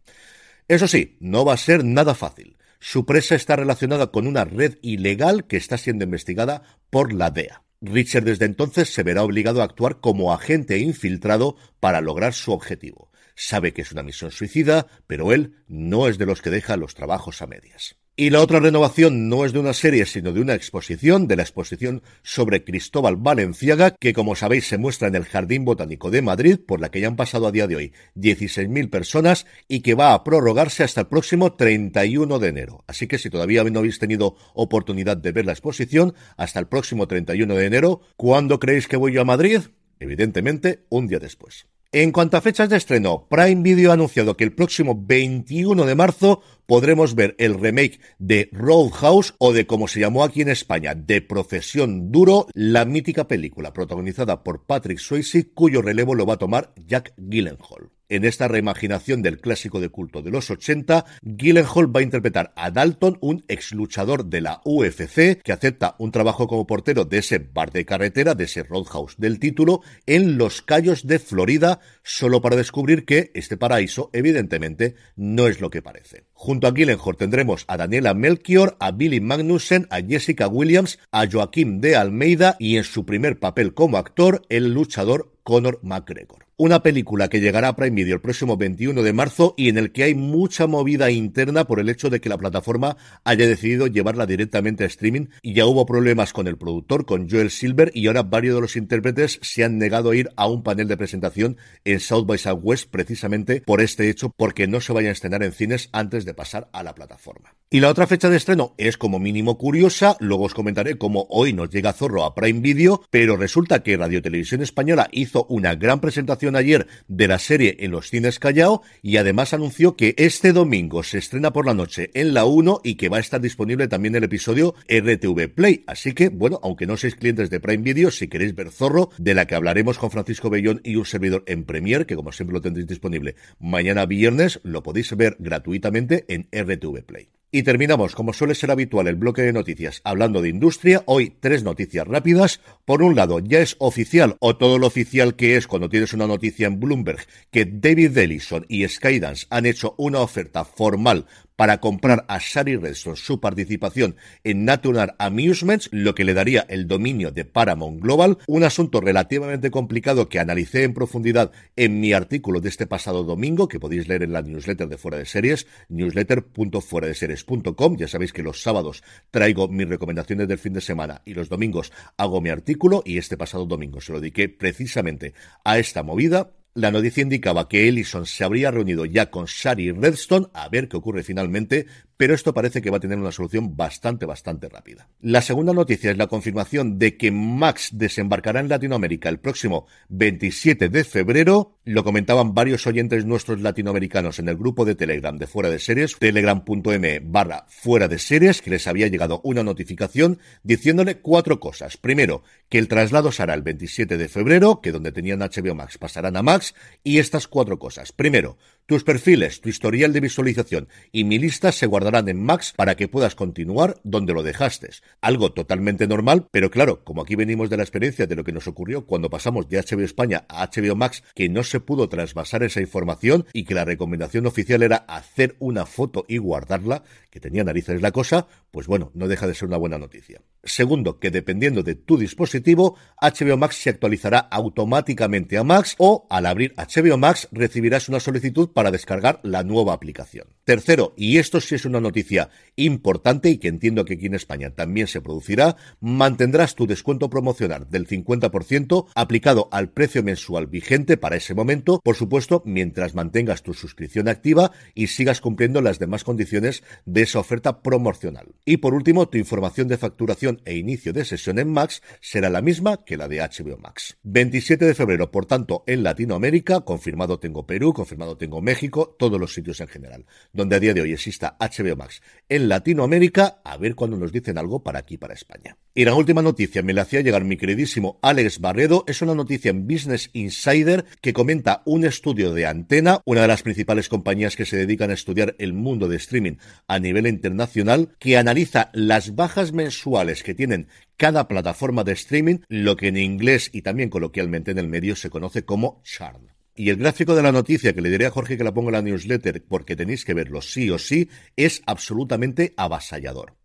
Eso 0.69 0.87
sí, 0.87 1.17
no 1.21 1.47
va 1.47 1.55
a 1.55 1.57
ser 1.57 1.83
nada 1.83 2.15
fácil. 2.15 2.59
Su 2.81 3.05
presa 3.05 3.35
está 3.35 3.57
relacionada 3.57 4.11
con 4.11 4.27
una 4.27 4.47
red 4.47 4.79
ilegal 4.81 5.47
que 5.47 5.59
está 5.59 5.77
siendo 5.77 6.05
investigada 6.05 6.63
por 6.89 7.13
la 7.13 7.31
DEA. 7.31 7.63
Richard 7.83 8.25
desde 8.25 8.47
entonces 8.47 8.93
se 8.93 9.03
verá 9.03 9.23
obligado 9.23 9.61
a 9.61 9.65
actuar 9.65 10.01
como 10.01 10.33
agente 10.33 10.79
infiltrado 10.79 11.57
para 11.79 12.01
lograr 12.01 12.33
su 12.33 12.53
objetivo. 12.53 13.11
Sabe 13.37 13.73
que 13.75 13.83
es 13.83 13.93
una 13.93 14.03
misión 14.03 14.31
suicida, 14.31 14.87
pero 15.07 15.33
él 15.33 15.57
no 15.67 16.09
es 16.09 16.17
de 16.17 16.27
los 16.27 16.41
que 16.41 16.51
deja 16.51 16.79
los 16.79 16.95
trabajos 16.95 17.43
a 17.43 17.47
medias. 17.47 17.97
Y 18.21 18.29
la 18.29 18.43
otra 18.43 18.61
renovación 18.61 19.31
no 19.31 19.47
es 19.47 19.55
de 19.55 19.61
una 19.61 19.73
serie, 19.73 20.05
sino 20.05 20.35
de 20.35 20.43
una 20.43 20.55
exposición, 20.55 21.27
de 21.27 21.37
la 21.37 21.43
exposición 21.43 22.03
sobre 22.23 22.65
Cristóbal 22.65 23.17
Valenciaga, 23.17 23.93
que 23.93 24.13
como 24.13 24.37
sabéis 24.37 24.67
se 24.67 24.77
muestra 24.77 25.09
en 25.09 25.15
el 25.15 25.25
Jardín 25.25 25.65
Botánico 25.65 26.11
de 26.11 26.21
Madrid, 26.21 26.59
por 26.59 26.83
la 26.83 26.91
que 26.91 27.01
ya 27.01 27.07
han 27.07 27.17
pasado 27.17 27.47
a 27.47 27.51
día 27.51 27.67
de 27.67 27.77
hoy 27.77 27.93
16.000 28.17 28.91
personas 28.91 29.47
y 29.69 29.81
que 29.81 29.95
va 29.95 30.13
a 30.13 30.23
prorrogarse 30.23 30.85
hasta 30.85 31.01
el 31.01 31.07
próximo 31.07 31.55
31 31.55 32.39
de 32.39 32.49
enero. 32.49 32.85
Así 32.87 33.07
que 33.07 33.17
si 33.17 33.31
todavía 33.31 33.65
no 33.65 33.79
habéis 33.79 33.99
tenido 33.99 34.37
oportunidad 34.53 35.17
de 35.17 35.33
ver 35.33 35.47
la 35.47 35.53
exposición, 35.53 36.13
hasta 36.37 36.61
el 36.61 36.67
próximo 36.67 37.09
31 37.09 37.55
de 37.55 37.65
enero, 37.65 38.03
¿cuándo 38.19 38.61
creéis 38.61 38.87
que 38.87 38.99
voy 38.99 39.15
yo 39.15 39.23
a 39.23 39.25
Madrid? 39.25 39.61
Evidentemente, 39.99 40.85
un 40.91 41.09
día 41.09 41.21
después. 41.21 41.71
En 41.93 42.13
cuanto 42.13 42.37
a 42.37 42.41
fechas 42.41 42.69
de 42.69 42.77
estreno, 42.77 43.27
Prime 43.29 43.63
Video 43.63 43.91
ha 43.91 43.95
anunciado 43.95 44.37
que 44.37 44.45
el 44.45 44.53
próximo 44.53 44.95
21 44.97 45.85
de 45.85 45.97
marzo 45.97 46.41
podremos 46.71 47.17
ver 47.17 47.35
el 47.39 47.59
remake 47.59 47.99
de 48.21 48.49
Roadhouse 48.53 49.35
o 49.39 49.53
de 49.53 49.67
como 49.67 49.89
se 49.89 49.99
llamó 49.99 50.23
aquí 50.23 50.43
en 50.43 50.51
España, 50.51 50.95
de 50.95 51.21
Profesión 51.21 52.13
Duro, 52.13 52.47
la 52.55 52.85
mítica 52.85 53.27
película 53.27 53.73
protagonizada 53.73 54.45
por 54.45 54.67
Patrick 54.67 55.01
Swayze, 55.01 55.51
cuyo 55.53 55.83
relevo 55.83 56.15
lo 56.15 56.27
va 56.27 56.35
a 56.35 56.39
tomar 56.39 56.73
Jack 56.87 57.13
Gyllenhaal. 57.17 57.91
En 58.09 58.25
esta 58.25 58.47
reimaginación 58.47 59.21
del 59.21 59.41
clásico 59.41 59.81
de 59.81 59.89
culto 59.89 60.23
de 60.23 60.31
los 60.31 60.49
80, 60.49 61.07
Gyllenhaal 61.23 61.95
va 61.95 62.01
a 62.01 62.05
interpretar 62.05 62.53
a 62.55 62.71
Dalton, 62.71 63.19
un 63.21 63.45
ex 63.49 63.73
luchador 63.73 64.27
de 64.27 64.41
la 64.41 64.61
UFC 64.65 65.43
que 65.43 65.53
acepta 65.53 65.97
un 65.99 66.13
trabajo 66.13 66.47
como 66.47 66.69
portero 66.69 67.05
de 67.05 67.19
ese 67.19 67.39
bar 67.39 67.73
de 67.73 67.85
carretera, 67.85 68.37
de 68.37 68.45
ese 68.45 68.63
roadhouse 68.63 69.17
del 69.19 69.41
título, 69.41 69.83
en 70.07 70.39
Los 70.39 70.63
Cayos 70.63 71.07
de 71.07 71.19
Florida, 71.19 71.81
solo 72.05 72.41
para 72.41 72.55
descubrir 72.55 73.05
que 73.05 73.33
este 73.35 73.57
paraíso, 73.57 74.11
evidentemente, 74.13 74.95
no 75.17 75.49
es 75.49 75.61
lo 75.61 75.71
que 75.71 75.83
parece. 75.83 76.30
Junto 76.43 76.67
a 76.67 76.71
Gyllenhaal 76.73 77.17
tendremos 77.19 77.67
a 77.69 77.77
Daniela 77.77 78.15
Melchior, 78.15 78.75
a 78.81 78.93
Billy 78.93 79.21
Magnussen, 79.21 79.87
a 79.91 80.01
Jessica 80.01 80.49
Williams, 80.49 80.99
a 81.13 81.27
Joaquín 81.31 81.83
de 81.83 81.97
Almeida 81.97 82.57
y 82.59 82.79
en 82.79 82.85
su 82.85 83.05
primer 83.05 83.39
papel 83.39 83.75
como 83.75 83.99
actor, 83.99 84.41
el 84.49 84.73
luchador 84.73 85.35
Conor 85.43 85.81
McGregor. 85.83 86.50
Una 86.61 86.83
película 86.83 87.31
que 87.31 87.41
llegará 87.41 87.69
a 87.69 87.75
Prime 87.75 87.97
Video 87.97 88.17
el 88.17 88.21
próximo 88.21 88.59
21 88.59 89.03
de 89.03 89.15
marzo 89.15 89.55
y 89.57 89.71
en 89.71 89.79
el 89.79 89.93
que 89.93 90.03
hay 90.03 90.15
mucha 90.15 90.67
movida 90.67 91.11
interna 91.11 91.65
por 91.65 91.81
el 91.81 91.89
hecho 91.89 92.11
de 92.11 92.21
que 92.21 92.29
la 92.29 92.37
plataforma 92.37 92.99
haya 93.25 93.47
decidido 93.47 93.87
llevarla 93.87 94.27
directamente 94.27 94.85
a 94.85 94.87
streaming 94.87 95.29
y 95.41 95.55
ya 95.55 95.65
hubo 95.65 95.87
problemas 95.87 96.35
con 96.35 96.47
el 96.49 96.59
productor, 96.59 97.07
con 97.07 97.31
Joel 97.31 97.51
Silver 97.51 97.91
y 97.95 98.09
ahora 98.09 98.25
varios 98.25 98.57
de 98.57 98.61
los 98.61 98.77
intérpretes 98.77 99.39
se 99.41 99.65
han 99.65 99.79
negado 99.79 100.11
a 100.11 100.17
ir 100.17 100.29
a 100.37 100.49
un 100.49 100.63
panel 100.63 100.87
de 100.87 100.99
presentación 100.99 101.57
en 101.87 101.99
South 101.99 102.27
by 102.27 102.37
Southwest 102.37 102.91
precisamente 102.91 103.63
por 103.63 103.81
este 103.81 104.11
hecho 104.11 104.31
porque 104.37 104.67
no 104.67 104.83
se 104.83 104.93
vayan 104.93 105.09
a 105.09 105.13
estrenar 105.13 105.43
en 105.43 105.53
cines 105.53 105.89
antes 105.93 106.27
de 106.27 106.35
pasar 106.35 106.69
a 106.75 106.83
la 106.83 106.95
plataforma. 106.95 107.55
Y 107.73 107.79
la 107.79 107.89
otra 107.89 108.09
fecha 108.09 108.29
de 108.29 108.37
estreno 108.37 108.75
es 108.79 108.99
como 108.99 109.21
mínimo 109.21 109.57
curiosa, 109.57 110.17
luego 110.19 110.43
os 110.43 110.55
comentaré 110.55 110.99
cómo 110.99 111.29
hoy 111.31 111.53
nos 111.53 111.71
llega 111.71 111.93
Zorro 111.93 112.25
a 112.25 112.35
Prime 112.35 112.59
Video, 112.59 113.01
pero 113.11 113.37
resulta 113.37 113.85
que 113.85 113.97
Radio 113.97 114.21
Televisión 114.21 114.61
Española 114.61 115.09
hizo 115.13 115.47
una 115.49 115.77
gran 115.77 116.01
presentación 116.01 116.50
ayer 116.57 116.87
de 117.09 117.29
la 117.29 117.39
serie 117.39 117.77
en 117.81 117.91
los 117.91 118.11
cines 118.11 118.39
Callao 118.39 118.83
y 119.03 119.17
además 119.17 119.55
anunció 119.55 119.97
que 119.97 120.15
este 120.17 120.53
domingo 120.53 121.03
se 121.03 121.19
estrena 121.19 121.53
por 121.53 121.67
la 121.67 121.75
noche 121.75 122.11
en 122.15 122.35
la 122.35 122.45
1 122.45 122.81
y 122.85 122.95
que 122.95 123.09
va 123.09 123.19
a 123.19 123.21
estar 123.21 123.41
disponible 123.41 123.89
también 123.89 124.15
el 124.15 124.25
episodio 124.25 124.75
RTV 124.89 125.49
Play. 125.55 125.85
Así 125.87 126.13
que, 126.13 126.29
bueno, 126.29 126.61
aunque 126.63 126.87
no 126.87 126.97
seáis 126.97 127.15
clientes 127.15 127.51
de 127.51 127.61
Prime 127.61 127.83
Video, 127.83 128.11
si 128.11 128.29
queréis 128.29 128.55
ver 128.55 128.71
Zorro, 128.71 129.11
de 129.19 129.35
la 129.35 129.47
que 129.47 129.55
hablaremos 129.55 129.99
con 129.99 130.11
Francisco 130.11 130.51
Bellón 130.51 130.81
y 130.85 130.97
un 130.97 131.07
servidor 131.07 131.45
en 131.47 131.65
Premier, 131.65 132.07
que 132.07 132.17
como 132.17 132.33
siempre 132.33 132.55
lo 132.55 132.61
tendréis 132.61 132.89
disponible 132.89 133.37
mañana 133.59 134.07
viernes, 134.07 134.61
lo 134.63 134.83
podéis 134.83 135.17
ver 135.17 135.37
gratuitamente 135.39 136.25
en 136.29 136.49
RTV 136.53 137.05
Play. 137.05 137.40
Y 137.53 137.65
terminamos, 137.65 138.15
como 138.15 138.33
suele 138.33 138.55
ser 138.55 138.71
habitual, 138.71 139.09
el 139.09 139.17
bloque 139.17 139.43
de 139.43 139.53
noticias 139.53 140.03
hablando 140.05 140.41
de 140.41 140.51
industria. 140.51 141.03
Hoy 141.07 141.35
tres 141.41 141.65
noticias 141.65 142.07
rápidas. 142.07 142.61
Por 142.85 143.03
un 143.03 143.17
lado, 143.17 143.41
ya 143.41 143.59
es 143.59 143.75
oficial, 143.81 144.37
o 144.39 144.57
todo 144.57 144.79
lo 144.79 144.87
oficial 144.87 145.35
que 145.35 145.57
es 145.57 145.67
cuando 145.67 145.89
tienes 145.89 146.13
una 146.13 146.29
noticia 146.29 146.69
en 146.69 146.79
Bloomberg, 146.79 147.27
que 147.51 147.65
David 147.65 148.17
Ellison 148.17 148.67
y 148.69 148.87
Skydance 148.87 149.49
han 149.51 149.67
hecho 149.67 149.97
una 149.99 150.21
oferta 150.21 150.65
formal 150.65 151.27
para 151.61 151.79
comprar 151.79 152.25
a 152.27 152.39
Shari 152.39 152.77
Redstone 152.77 153.17
su 153.17 153.39
participación 153.39 154.17
en 154.45 154.65
Natural 154.65 155.15
Amusements, 155.19 155.91
lo 155.93 156.15
que 156.15 156.25
le 156.25 156.33
daría 156.33 156.65
el 156.71 156.89
dominio 156.89 157.33
de 157.33 157.45
Paramount 157.45 158.01
Global, 158.01 158.39
un 158.47 158.65
asunto 158.65 159.03
relativamente 159.03 159.71
complicado 159.71 160.31
que 160.31 160.39
analicé 160.39 160.85
en 160.85 160.95
profundidad 160.95 161.53
en 161.77 162.01
mi 162.01 162.15
artículo 162.15 162.63
de 162.63 162.71
este 162.71 162.87
pasado 162.87 163.25
domingo, 163.25 163.69
que 163.69 163.79
podéis 163.79 164.09
leer 164.09 164.23
en 164.23 164.33
la 164.33 164.41
newsletter 164.41 164.89
de 164.89 164.97
Fuera 164.97 165.19
de 165.19 165.27
Series, 165.27 165.67
newsletter.fueradeseries.com. 165.91 167.97
Ya 167.99 168.09
sabéis 168.09 168.33
que 168.33 168.43
los 168.43 168.63
sábados 168.63 169.03
traigo 169.31 169.69
mis 169.69 169.87
recomendaciones 169.87 170.49
del 170.49 170.57
fin 170.57 170.73
de 170.73 170.81
semana 170.81 171.21
y 171.27 171.35
los 171.35 171.51
domingos 171.51 171.93
hago 172.17 172.41
mi 172.41 172.49
artículo 172.49 173.03
y 173.05 173.19
este 173.19 173.37
pasado 173.37 173.67
domingo 173.67 174.01
se 174.01 174.13
lo 174.13 174.21
dediqué 174.21 174.49
precisamente 174.49 175.35
a 175.63 175.79
esta 175.79 176.03
movida 176.03 176.53
la 176.75 176.91
noticia 176.91 177.23
indicaba 177.23 177.69
que 177.69 177.89
Ellison 177.89 178.27
se 178.27 178.45
habría 178.45 178.71
reunido 178.71 179.05
ya 179.05 179.31
con 179.31 179.47
Shari 179.47 179.93
Redstone 179.93 180.47
a 180.55 180.69
ver 180.69 180.89
qué 180.89 180.97
ocurre 180.97 181.23
finalmente, 181.23 181.87
pero 182.21 182.35
esto 182.35 182.53
parece 182.53 182.83
que 182.83 182.91
va 182.91 182.99
a 182.99 183.01
tener 183.01 183.17
una 183.17 183.33
solución 183.33 183.79
bastante, 183.79 184.27
bastante 184.27 184.69
rápida. 184.69 185.09
La 185.23 185.41
segunda 185.41 185.73
noticia 185.73 186.11
es 186.11 186.19
la 186.19 186.27
confirmación 186.27 186.99
de 186.99 187.17
que 187.17 187.31
Max 187.31 187.93
desembarcará 187.95 188.61
en 188.61 188.69
Latinoamérica 188.69 189.31
el 189.31 189.39
próximo 189.39 189.87
27 190.11 190.91
de 190.91 191.05
febrero. 191.05 191.79
Lo 191.87 192.05
comentaban 192.05 192.53
varios 192.53 192.87
oyentes 192.87 193.25
nuestros 193.25 193.63
latinoamericanos 193.63 194.39
en 194.39 194.51
el 194.51 194.59
grupo 194.59 194.85
de 194.85 194.97
Telegram 194.97 195.39
de 195.39 195.47
Fuera 195.47 195.71
de 195.71 195.79
Series, 195.79 196.19
telegram.m 196.19 197.21
barra 197.25 197.65
Fuera 197.71 198.07
de 198.07 198.19
Series, 198.19 198.61
que 198.61 198.69
les 198.69 198.87
había 198.87 199.09
llegado 199.09 199.41
una 199.43 199.63
notificación 199.63 200.41
diciéndole 200.63 201.21
cuatro 201.21 201.59
cosas. 201.59 201.97
Primero, 201.97 202.43
que 202.69 202.77
el 202.77 202.89
traslado 202.89 203.33
será 203.33 203.55
el 203.55 203.63
27 203.63 204.19
de 204.19 204.29
febrero, 204.29 204.83
que 204.83 204.93
donde 204.93 205.11
tenían 205.11 205.41
HBO 205.41 205.75
Max 205.75 205.97
pasarán 205.97 206.37
a 206.37 206.43
Max, 206.43 206.75
y 207.03 207.19
estas 207.19 207.49
cuatro 207.49 207.79
cosas. 207.79 208.13
Primero, 208.13 208.59
tus 208.91 209.05
perfiles, 209.05 209.61
tu 209.61 209.69
historial 209.69 210.13
de 210.13 210.19
visualización 210.19 210.89
y 211.13 211.23
mi 211.23 211.39
lista 211.39 211.71
se 211.71 211.87
guardarán 211.87 212.29
en 212.29 212.43
Max 212.43 212.75
para 212.77 212.97
que 212.97 213.07
puedas 213.07 213.37
continuar 213.37 214.01
donde 214.03 214.35
lo 214.35 214.43
dejaste. 214.43 214.91
Algo 215.21 215.53
totalmente 215.53 216.09
normal, 216.09 216.49
pero 216.51 216.73
claro, 216.73 217.05
como 217.05 217.23
aquí 217.23 217.37
venimos 217.37 217.71
de 217.71 217.77
la 217.77 217.85
experiencia 217.85 218.27
de 218.27 218.35
lo 218.35 218.43
que 218.43 218.51
nos 218.51 218.67
ocurrió 218.67 219.07
cuando 219.07 219.31
pasamos 219.31 219.69
de 219.69 219.79
HBO 219.79 220.01
España 220.01 220.45
a 220.49 220.67
HBO 220.67 220.97
Max, 220.97 221.23
que 221.37 221.49
no 221.49 221.63
se 221.63 221.79
pudo 221.79 222.09
trasvasar 222.09 222.65
esa 222.65 222.81
información 222.81 223.47
y 223.53 223.63
que 223.63 223.75
la 223.75 223.85
recomendación 223.85 224.45
oficial 224.47 224.83
era 224.83 224.97
hacer 224.97 225.55
una 225.61 225.87
foto 225.87 226.25
y 226.27 226.39
guardarla, 226.39 227.05
que 227.31 227.39
tenía 227.39 227.63
narices 227.63 228.03
la 228.03 228.11
cosa, 228.11 228.49
pues 228.71 228.87
bueno, 228.87 229.11
no 229.15 229.29
deja 229.29 229.47
de 229.47 229.55
ser 229.55 229.69
una 229.69 229.77
buena 229.77 229.99
noticia. 229.99 230.43
Segundo, 230.63 231.19
que 231.19 231.31
dependiendo 231.31 231.83
de 231.83 231.95
tu 231.95 232.19
dispositivo, 232.19 232.97
HBO 233.21 233.57
Max 233.57 233.77
se 233.77 233.91
actualizará 233.91 234.39
automáticamente 234.39 235.57
a 235.57 235.65
Max 235.65 235.95
o 235.99 236.27
al 236.29 236.47
abrir 236.47 236.75
HBO 236.77 237.17
Max 237.17 237.49
recibirás 237.51 238.09
una 238.09 238.21
solicitud 238.21 238.71
para 238.71 238.91
descargar 238.91 239.41
la 239.43 239.63
nueva 239.63 239.95
aplicación. 239.95 240.49
Tercero, 240.65 241.15
y 241.17 241.39
esto 241.39 241.61
sí 241.61 241.75
es 241.75 241.85
una 241.85 242.01
noticia 242.01 242.51
importante 242.77 243.49
y 243.49 243.59
que 243.59 243.69
entiendo 243.69 244.05
que 244.05 244.15
aquí 244.15 244.27
en 244.27 244.35
España 244.35 244.71
también 244.71 245.07
se 245.07 245.21
producirá, 245.21 245.77
mantendrás 246.01 246.75
tu 246.75 246.87
descuento 246.87 247.31
promocional 247.31 247.89
del 247.89 248.07
50% 248.07 249.07
aplicado 249.15 249.69
al 249.73 249.91
precio 249.91 250.23
mensual 250.23 250.67
vigente 250.67 251.17
para 251.17 251.37
ese 251.37 251.55
momento, 251.55 252.01
por 252.05 252.17
supuesto, 252.17 252.63
mientras 252.67 253.15
mantengas 253.15 253.63
tu 253.63 253.75
suscripción 253.75 254.29
activa 254.29 254.73
y 254.95 255.09
sigas 255.09 255.41
cumpliendo 255.41 255.81
las 255.81 255.99
demás 255.99 256.25
condiciones 256.25 256.83
de 257.07 257.23
esa 257.23 257.39
oferta 257.39 257.83
promocional. 257.83 258.55
Y 258.65 258.79
por 258.79 258.95
último, 258.95 259.29
tu 259.29 259.39
información 259.39 259.89
de 259.89 259.97
facturación 259.97 260.61
e 260.65 260.77
inicio 260.77 261.13
de 261.13 261.25
sesión 261.25 261.59
en 261.59 261.73
Max 261.73 262.03
será 262.21 262.51
la 262.51 262.63
misma 262.63 263.05
que 263.05 263.17
la 263.17 263.29
de 263.29 263.41
HBO 263.41 263.79
Max. 263.79 264.19
27 264.23 264.85
de 264.85 264.95
febrero, 264.95 265.31
por 265.31 265.47
tanto, 265.47 265.85
en 265.87 266.03
Latinoamérica, 266.03 266.81
confirmado 266.81 267.39
tengo 267.39 267.67
Perú, 267.67 267.93
confirmado 267.93 268.37
tengo 268.37 268.61
México, 268.61 269.17
todos 269.19 269.41
los 269.41 269.55
sitios 269.55 269.81
en 269.81 269.89
general, 269.89 270.27
donde 270.53 270.77
a 270.77 270.81
día 270.81 270.95
de 270.95 271.03
hoy 271.03 271.13
exista 271.13 271.57
HBO 271.59 271.97
Max 271.97 272.23
en 272.49 272.69
Latinoamérica, 272.69 273.61
a 273.65 273.77
ver 273.77 273.95
cuándo 273.95 274.17
nos 274.17 274.33
dicen 274.33 274.59
algo 274.59 274.83
para 274.83 274.99
aquí, 274.99 275.17
para 275.17 275.35
España. 275.35 275.77
Y 275.93 276.05
la 276.05 276.15
última 276.15 276.41
noticia 276.41 276.83
me 276.83 276.93
la 276.93 277.03
hacía 277.03 277.21
llegar 277.21 277.43
mi 277.43 277.57
queridísimo 277.57 278.21
Alex 278.23 278.61
Barredo, 278.61 279.03
es 279.09 279.23
una 279.23 279.35
noticia 279.35 279.73
en 279.73 279.89
Business 279.89 280.31
Insider 280.35 281.05
que 281.21 281.33
comenta 281.33 281.83
un 281.85 282.05
estudio 282.05 282.55
de 282.55 282.65
Antena, 282.67 283.21
una 283.25 283.41
de 283.41 283.49
las 283.49 283.65
principales 283.65 284.09
compañías 284.09 284.55
que 284.55 284.67
se 284.67 284.77
dedican 284.77 285.11
a 285.11 285.15
estudiar 285.15 285.57
el 285.59 285.73
mundo 285.73 286.07
de 286.07 286.15
streaming 286.15 286.59
a 286.87 287.01
nivel 287.01 287.27
internacional, 287.27 288.11
que 288.21 288.37
analiza 288.37 288.91
las 288.93 289.35
bajas 289.35 289.73
mensuales 289.73 290.45
que 290.45 290.55
tienen 290.55 290.87
cada 291.17 291.49
plataforma 291.49 292.05
de 292.05 292.13
streaming, 292.13 292.59
lo 292.69 292.97
que 292.97 293.09
en 293.09 293.17
inglés 293.17 293.69
y 293.73 293.83
también 293.83 294.11
coloquialmente 294.11 294.71
en 294.71 294.79
el 294.79 294.87
medio 294.87 295.17
se 295.17 295.29
conoce 295.29 295.65
como 295.65 296.03
churn. 296.05 296.53
Y 296.77 296.91
el 296.91 296.99
gráfico 296.99 297.35
de 297.35 297.43
la 297.43 297.51
noticia, 297.51 297.93
que 297.95 298.01
le 298.01 298.11
diré 298.11 298.27
a 298.27 298.31
Jorge 298.31 298.57
que 298.57 298.63
la 298.63 298.73
ponga 298.73 298.91
en 298.91 298.95
la 298.95 299.03
newsletter 299.03 299.65
porque 299.69 299.97
tenéis 299.97 300.25
que 300.25 300.35
verlo 300.35 300.63
sí 300.63 300.89
o 300.89 301.01
sí, 301.01 301.29
es 301.57 301.83
absolutamente 301.85 302.75
avasallador. 302.77 303.60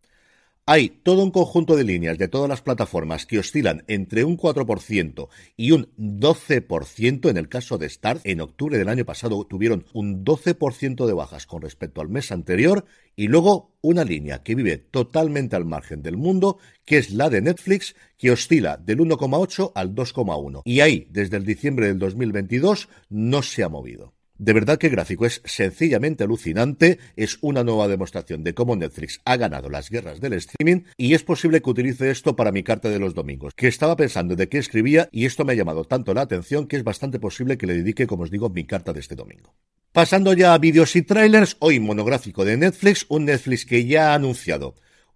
Hay 0.68 0.90
todo 0.90 1.22
un 1.22 1.30
conjunto 1.30 1.76
de 1.76 1.84
líneas 1.84 2.18
de 2.18 2.28
todas 2.28 2.50
las 2.50 2.64
plataformas 2.64 3.28
que 3.28 3.38
oscilan 3.38 3.84
entre 3.88 4.24
un 4.24 4.36
4% 4.36 5.28
y 5.56 5.70
un 5.70 5.94
12% 5.96 7.30
en 7.30 7.38
el 7.38 7.50
caso 7.50 7.78
de 7.78 7.88
Start. 7.88 8.22
En 8.24 8.42
octubre 8.42 8.76
del 8.76 8.90
año 8.90 9.06
pasado 9.06 9.46
tuvieron 9.46 9.86
un 9.94 10.26
12% 10.26 11.06
de 11.06 11.14
bajas 11.14 11.46
con 11.46 11.62
respecto 11.62 12.02
al 12.02 12.10
mes 12.10 12.32
anterior 12.32 12.86
y 13.16 13.28
luego 13.28 13.78
una 13.82 14.04
línea 14.04 14.42
que 14.42 14.56
vive 14.56 14.80
totalmente 14.80 15.56
al 15.56 15.66
margen 15.66 16.02
del 16.02 16.18
mundo, 16.18 16.58
que 16.84 16.98
es 16.98 17.12
la 17.12 17.30
de 17.30 17.44
Netflix, 17.44 17.96
que 18.18 18.32
oscila 18.32 18.78
del 18.78 19.02
1,8 19.02 19.72
al 19.76 19.94
2,1. 19.94 20.64
Y 20.66 20.80
ahí, 20.80 21.08
desde 21.12 21.38
el 21.38 21.46
diciembre 21.46 21.90
del 21.90 22.00
2022, 22.00 22.90
no 23.10 23.44
se 23.44 23.62
ha 23.62 23.70
movido. 23.70 24.15
De 24.38 24.52
verdad 24.52 24.78
que 24.78 24.88
el 24.88 24.92
gráfico 24.92 25.26
es 25.26 25.42
sencillamente 25.46 26.26
alucinante, 26.26 27.00
es 27.16 27.38
una 27.40 27.64
nueva 27.64 27.88
demostración 27.88 28.44
de 28.44 28.54
cómo 28.54 28.76
Netflix 28.76 29.22
ha 29.24 29.38
ganado 29.38 29.70
las 29.70 29.90
guerras 29.90 30.20
del 30.20 30.34
streaming 30.34 30.84
y 30.98 31.14
es 31.14 31.24
posible 31.24 31.62
que 31.62 31.70
utilice 31.70 32.12
esto 32.12 32.36
para 32.36 32.52
mi 32.52 32.62
carta 32.62 32.90
de 32.90 33.00
los 33.00 33.14
domingos, 33.14 33.54
que 33.56 33.70
estaba 33.70 33.96
pensando 33.96 34.36
de 34.36 34.50
qué 34.50 34.58
escribía 34.58 35.08
y 35.14 35.26
esto 35.26 35.46
me 35.46 35.54
ha 35.54 35.56
llamado 35.56 35.86
tanto 35.86 36.14
la 36.14 36.22
atención 36.22 36.68
que 36.68 36.76
es 36.76 36.84
bastante 36.84 37.18
posible 37.18 37.58
que 37.58 37.66
le 37.66 37.76
dedique, 37.76 38.08
como 38.08 38.24
os 38.24 38.32
digo, 38.32 38.50
mi 38.50 38.66
carta 38.66 38.92
de 38.92 39.00
este 39.00 39.16
domingo. 39.16 39.56
Pasando 39.94 40.34
ya 40.34 40.54
a 40.54 40.58
vídeos 40.58 40.98
y 40.98 41.04
trailers, 41.04 41.56
hoy 41.60 41.80
monográfico 41.80 42.44
de 42.44 42.58
Netflix, 42.58 43.06
un 43.08 43.24
Netflix 43.26 43.66
que 43.66 43.86
ya 43.86 44.12
ha 44.12 44.16
anunciado 44.16 44.76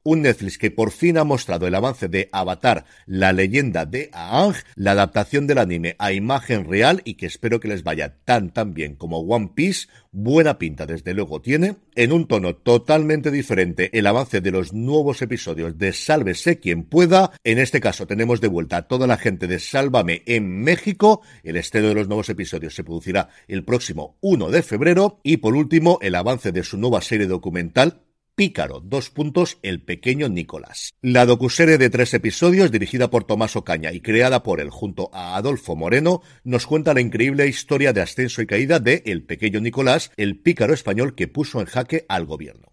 un 0.10 0.24
Netflix 0.24 0.58
que 0.58 0.72
por 0.72 0.92
fin 0.92 1.18
ha 1.18 1.24
mostrado 1.24 1.68
el 1.68 1.75
avance 1.75 2.08
de 2.08 2.30
Avatar, 2.32 2.86
la 3.06 3.32
leyenda 3.32 3.86
de 3.86 4.10
Aang, 4.13 4.56
la 4.75 4.92
adaptación 4.92 5.46
del 5.46 5.60
anime 5.60 5.96
a 6.00 6.12
imagen 6.12 6.68
real 6.68 7.01
y 7.06 7.13
que 7.13 7.28
espero 7.28 7.60
que 7.60 7.68
les 7.68 7.84
vaya 7.84 8.16
tan 8.25 8.51
tan 8.51 8.74
bien 8.74 8.96
como 8.96 9.20
One 9.20 9.51
Piece, 9.54 9.88
buena 10.12 10.58
pinta 10.58 10.88
desde 10.88 11.13
luego 11.13 11.42
tiene, 11.42 11.75
en 11.96 12.12
un 12.12 12.28
tono 12.28 12.56
totalmente 12.56 13.30
diferente 13.30 13.89
el 13.98 14.08
avance 14.08 14.42
de 14.42 14.51
los 14.51 14.74
nuevos 14.74 15.22
episodios 15.22 15.78
de 15.78 15.94
Sálvese 15.94 16.60
quien 16.60 16.84
pueda, 16.84 17.32
en 17.44 17.60
este 17.60 17.80
caso 17.80 18.08
tenemos 18.08 18.42
de 18.42 18.48
vuelta 18.48 18.78
a 18.78 18.88
toda 18.88 19.06
la 19.06 19.18
gente 19.18 19.48
de 19.48 19.60
Sálvame 19.60 20.24
en 20.25 20.63
México, 20.63 21.22
el 21.44 21.58
estreno 21.58 21.89
de 21.89 21.96
los 21.96 22.08
nuevos 22.08 22.30
episodios 22.30 22.74
se 22.74 22.84
producirá 22.84 23.30
el 23.48 23.63
próximo 23.63 24.18
1 24.22 24.50
de 24.50 24.63
febrero. 24.63 25.20
Y 25.24 25.38
por 25.38 25.56
último 25.56 26.00
el 26.01 26.16
avance 26.16 26.51
de 26.51 26.63
su 26.63 26.78
nueva 26.78 27.01
serie 27.01 27.28
documental 27.28 28.01
Pícaro, 28.39 28.79
dos 28.79 29.10
puntos, 29.10 29.58
el 29.63 29.81
pequeño 29.81 30.29
Nicolás. 30.29 30.93
La 31.01 31.25
docuserie 31.25 31.77
de 31.77 31.89
tres 31.89 32.13
episodios, 32.13 32.72
dirigida 32.72 33.10
por 33.10 33.25
Tomás 33.25 33.58
Ocaña 33.58 33.91
y 33.91 34.00
creada 34.00 34.43
por 34.43 34.62
él 34.62 34.69
junto 34.69 35.10
a 35.12 35.36
Adolfo 35.36 35.75
Moreno, 35.75 36.22
nos 36.46 36.65
cuenta 36.65 36.93
la 36.93 37.01
increíble 37.01 37.48
historia 37.48 37.91
de 37.91 38.00
ascenso 38.00 38.41
y 38.41 38.48
caída 38.48 38.79
de 38.79 39.03
el 39.08 39.24
pequeño 39.24 39.60
Nicolás, 39.60 40.13
el 40.15 40.39
pícaro 40.39 40.74
español 40.74 41.15
que 41.15 41.27
puso 41.27 41.60
en 41.60 41.65
jaque 41.65 42.05
al 42.08 42.25
gobierno. 42.25 42.72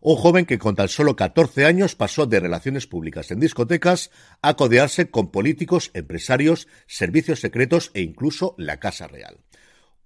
Un 0.00 0.16
joven 0.16 0.46
que 0.46 0.58
con 0.58 0.76
tan 0.76 0.88
solo 0.88 1.14
14 1.14 1.66
años 1.66 1.94
pasó 1.94 2.24
de 2.24 2.40
relaciones 2.40 2.86
públicas 2.86 3.30
en 3.30 3.40
discotecas 3.40 4.10
a 4.40 4.54
codearse 4.54 5.10
con 5.10 5.30
políticos, 5.30 5.90
empresarios, 5.92 6.68
servicios 6.86 7.40
secretos 7.40 7.90
e 7.92 8.00
incluso 8.00 8.54
la 8.56 8.80
Casa 8.80 9.08
Real. 9.08 9.36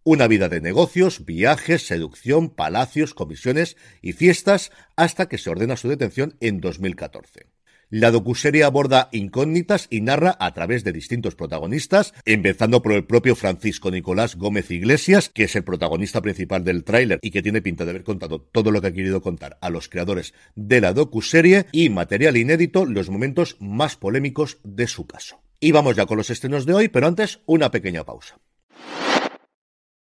Una 0.09 0.29
vida 0.29 0.49
de 0.49 0.61
negocios, 0.61 1.25
viajes, 1.25 1.85
seducción, 1.85 2.49
palacios, 2.51 3.13
comisiones 3.13 3.77
y 4.01 4.13
fiestas 4.13 4.71
hasta 4.95 5.29
que 5.29 5.37
se 5.37 5.51
ordena 5.51 5.77
su 5.77 5.89
detención 5.89 6.37
en 6.39 6.61
2014. 6.61 7.49
La 7.91 8.13
docuserie 8.13 8.63
aborda 8.63 9.09
incógnitas 9.11 9.89
y 9.91 10.03
narra 10.03 10.37
a 10.39 10.55
través 10.55 10.85
de 10.85 10.93
distintos 10.93 11.35
protagonistas, 11.35 12.15
empezando 12.25 12.83
por 12.83 12.93
el 12.93 13.05
propio 13.05 13.35
Francisco 13.35 13.91
Nicolás 13.91 14.37
Gómez 14.37 14.71
Iglesias, 14.71 15.29
que 15.29 15.43
es 15.43 15.57
el 15.57 15.65
protagonista 15.65 16.23
principal 16.23 16.63
del 16.63 16.85
tráiler 16.85 17.19
y 17.21 17.33
que 17.33 17.43
tiene 17.43 17.61
pinta 17.61 17.85
de 17.85 17.91
haber 17.91 18.05
contado 18.05 18.41
todo 18.41 18.71
lo 18.71 18.81
que 18.81 18.87
ha 18.87 18.93
querido 18.93 19.21
contar 19.21 19.59
a 19.61 19.71
los 19.71 19.89
creadores 19.89 20.35
de 20.55 20.81
la 20.81 20.93
docuserie 20.93 21.67
y 21.73 21.89
material 21.89 22.37
inédito, 22.37 22.87
los 22.87 23.11
momentos 23.11 23.57
más 23.59 23.97
polémicos 23.97 24.59
de 24.63 24.87
su 24.87 25.05
caso. 25.09 25.41
Y 25.59 25.73
vamos 25.73 25.97
ya 25.97 26.07
con 26.07 26.17
los 26.17 26.31
estrenos 26.31 26.65
de 26.65 26.75
hoy, 26.75 26.87
pero 26.87 27.09
antes 27.09 27.41
una 27.45 27.73
pequeña 27.73 28.05
pausa. 28.05 28.39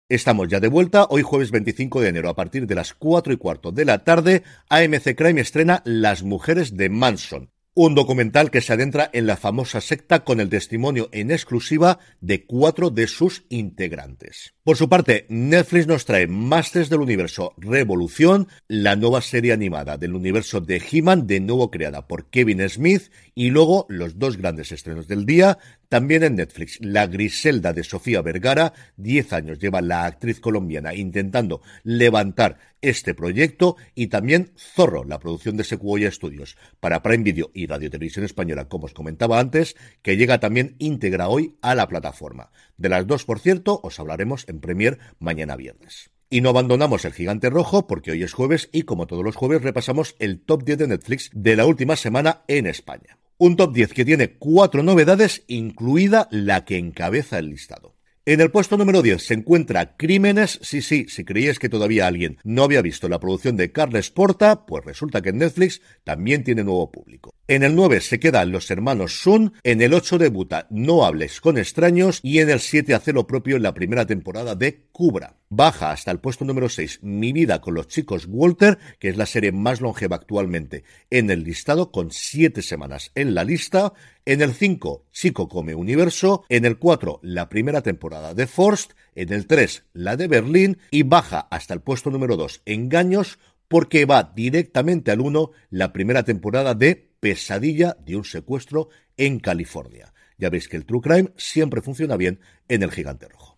Estamos 0.10 0.50
ya 0.50 0.60
de 0.60 0.67
vuelta, 0.67 1.07
hoy 1.10 1.22
jueves 1.22 1.51
25 1.51 2.01
de 2.01 2.10
enero 2.10 2.27
a 2.27 2.36
partir 2.36 2.67
de 2.67 2.75
las 2.75 2.93
4 2.93 3.31
y 3.31 3.38
cuarto 3.38 3.72
de 3.72 3.86
la 3.86 4.03
tarde, 4.03 4.43
AMC 4.67 5.15
Crime 5.15 5.39
estrena 5.39 5.81
Las 5.86 6.24
mujeres 6.24 6.75
de 6.75 6.89
Manson, 6.89 7.51
un 7.74 7.95
documental 7.95 8.51
que 8.51 8.60
se 8.60 8.74
adentra 8.74 9.10
en 9.13 9.27
la 9.27 9.38
famosa 9.38 9.79
secta 9.79 10.25
con 10.25 10.41
el 10.41 10.50
testimonio 10.50 11.07
en 11.13 11.31
exclusiva 11.31 12.00
de 12.19 12.45
cuatro 12.45 12.89
de 12.89 13.07
sus 13.07 13.45
integrantes. 13.48 14.53
Por 14.63 14.75
su 14.75 14.89
parte, 14.89 15.25
Netflix 15.29 15.88
nos 15.88 16.03
trae 16.03 16.27
Masters 16.27 16.89
del 16.89 17.00
Universo 17.00 17.53
Revolución, 17.57 18.50
la 18.67 18.98
nueva 18.98 19.22
serie 19.22 19.53
animada 19.53 19.98
del 19.98 20.15
universo 20.15 20.60
de 20.60 20.81
He-Man, 20.91 21.27
de 21.27 21.39
nuevo 21.39 21.72
creada 21.72 22.07
por 22.07 22.29
Kevin 22.29 22.67
Smith, 22.69 23.10
y 23.36 23.50
luego 23.50 23.86
los 23.89 24.19
dos 24.19 24.38
grandes 24.38 24.72
estrenos 24.74 25.07
del 25.07 25.25
día, 25.25 25.57
también 25.93 26.23
en 26.23 26.38
Netflix, 26.38 26.79
La 26.81 27.05
Griselda 27.05 27.71
de 27.71 27.83
Sofía 27.83 28.23
Vergara, 28.23 28.73
diez 28.97 29.31
años 29.31 29.59
lleva 29.59 29.79
la 29.79 30.05
actriz 30.05 30.39
colombiana 30.39 30.95
intentando 30.95 31.62
levantar 31.83 32.57
este 32.81 33.13
proyecto 33.13 33.75
y 33.93 34.07
también 34.07 34.53
Zorro, 34.57 35.03
la 35.03 35.19
producción 35.19 35.55
de 35.55 35.63
Sequoia 35.63 36.09
Studios 36.09 36.57
para 36.79 37.03
Prime 37.03 37.23
Video 37.23 37.51
y 37.53 37.67
Radio 37.67 37.91
Televisión 37.91 38.25
Española, 38.25 38.67
como 38.67 38.85
os 38.85 38.95
comentaba 38.95 39.39
antes, 39.39 39.75
que 40.01 40.17
llega 40.17 40.39
también 40.39 40.75
íntegra 40.79 41.27
hoy 41.27 41.57
a 41.62 41.75
la 41.75 41.88
plataforma. 41.88 42.50
De 42.75 42.89
las 42.89 43.05
dos, 43.05 43.23
por 43.23 43.39
cierto, 43.39 43.79
os 43.83 44.00
hablaremos 44.00 44.50
en 44.50 44.62
Premier 44.62 44.97
mañana 45.19 45.55
viernes. 45.55 46.09
Y 46.27 46.41
no 46.41 46.50
abandonamos 46.50 47.05
el 47.05 47.13
gigante 47.13 47.51
rojo 47.51 47.85
porque 47.85 48.09
hoy 48.09 48.23
es 48.23 48.33
jueves 48.33 48.67
y 48.71 48.81
como 48.81 49.05
todos 49.05 49.23
los 49.23 49.35
jueves 49.35 49.62
repasamos 49.62 50.15
el 50.17 50.39
top 50.39 50.63
10 50.63 50.79
de 50.79 50.88
Netflix 50.88 51.29
de 51.35 51.55
la 51.55 51.67
última 51.67 51.95
semana 51.95 52.41
en 52.47 52.65
España. 52.65 53.19
Un 53.45 53.57
top 53.57 53.73
10 53.73 53.91
que 53.91 54.05
tiene 54.05 54.38
cuatro 54.38 54.83
novedades, 54.83 55.43
incluida 55.47 56.29
la 56.31 56.63
que 56.63 56.77
encabeza 56.77 57.39
el 57.39 57.50
listado. 57.50 57.97
En 58.25 58.39
el 58.39 58.51
puesto 58.51 58.77
número 58.77 59.01
10 59.01 59.21
se 59.21 59.33
encuentra 59.33 59.97
Crímenes. 59.97 60.59
Sí, 60.62 60.81
sí, 60.81 61.07
si 61.09 61.25
creíais 61.25 61.59
que 61.59 61.67
todavía 61.67 62.07
alguien 62.07 62.38
no 62.45 62.63
había 62.63 62.81
visto 62.81 63.09
la 63.09 63.19
producción 63.19 63.57
de 63.57 63.73
Carles 63.73 64.12
Porta, 64.12 64.65
pues 64.65 64.85
resulta 64.85 65.21
que 65.21 65.33
Netflix 65.33 65.81
también 66.05 66.45
tiene 66.45 66.63
nuevo 66.63 66.89
público. 66.89 67.33
En 67.50 67.63
el 67.63 67.75
9 67.75 68.00
se 68.00 68.21
quedan 68.21 68.53
los 68.53 68.71
hermanos 68.71 69.19
Sun, 69.19 69.51
en 69.63 69.81
el 69.81 69.93
8 69.93 70.19
debuta 70.19 70.67
No 70.69 71.03
hables 71.03 71.41
con 71.41 71.57
extraños 71.57 72.21
y 72.23 72.39
en 72.39 72.50
el 72.50 72.62
7 72.62 72.93
hace 72.93 73.12
lo 73.12 73.27
propio 73.27 73.57
en 73.57 73.63
la 73.63 73.73
primera 73.73 74.05
temporada 74.05 74.55
de 74.55 74.88
Cubra. 74.93 75.35
Baja 75.55 75.91
hasta 75.91 76.10
el 76.10 76.19
puesto 76.19 76.45
número 76.45 76.67
6 76.67 77.01
Mi 77.03 77.32
vida 77.32 77.62
con 77.62 77.75
los 77.75 77.88
chicos 77.88 78.25
Walter, 78.28 78.80
que 78.97 79.10
es 79.10 79.17
la 79.17 79.28
serie 79.28 79.51
más 79.51 79.82
longeva 79.82 80.15
actualmente 80.15 80.84
en 81.12 81.30
el 81.30 81.43
listado 81.43 81.91
con 81.91 82.10
7 82.10 82.63
semanas 82.63 83.12
en 83.13 83.36
la 83.36 83.43
lista. 83.43 83.93
En 84.25 84.41
el 84.41 84.54
5 84.54 85.06
Chico 85.12 85.47
come 85.47 85.75
universo, 85.75 86.43
en 86.49 86.65
el 86.65 86.80
4 86.80 87.19
la 87.21 87.49
primera 87.49 87.84
temporada 87.84 88.34
de 88.34 88.47
Forst, 88.47 88.93
en 89.13 89.32
el 89.32 89.45
3 89.45 89.84
la 89.93 90.17
de 90.17 90.28
Berlín 90.28 90.80
y 90.89 91.04
baja 91.04 91.41
hasta 91.51 91.75
el 91.75 91.82
puesto 91.82 92.10
número 92.10 92.36
2 92.36 92.63
Engaños 92.65 93.38
porque 93.67 94.06
va 94.06 94.34
directamente 94.36 95.12
al 95.12 95.21
1 95.21 95.51
la 95.69 95.93
primera 95.93 96.23
temporada 96.23 96.73
de 96.73 97.12
pesadilla 97.19 97.95
de 98.04 98.15
un 98.15 98.25
secuestro 98.25 98.89
en 99.17 99.39
California. 99.39 100.15
Ya 100.39 100.49
veis 100.49 100.67
que 100.67 100.78
el 100.78 100.88
True 100.88 101.01
Crime 101.01 101.30
siempre 101.38 101.84
funciona 101.84 102.17
bien 102.17 102.39
en 102.69 102.82
el 102.82 102.89
gigante 102.89 103.28
rojo. 103.28 103.53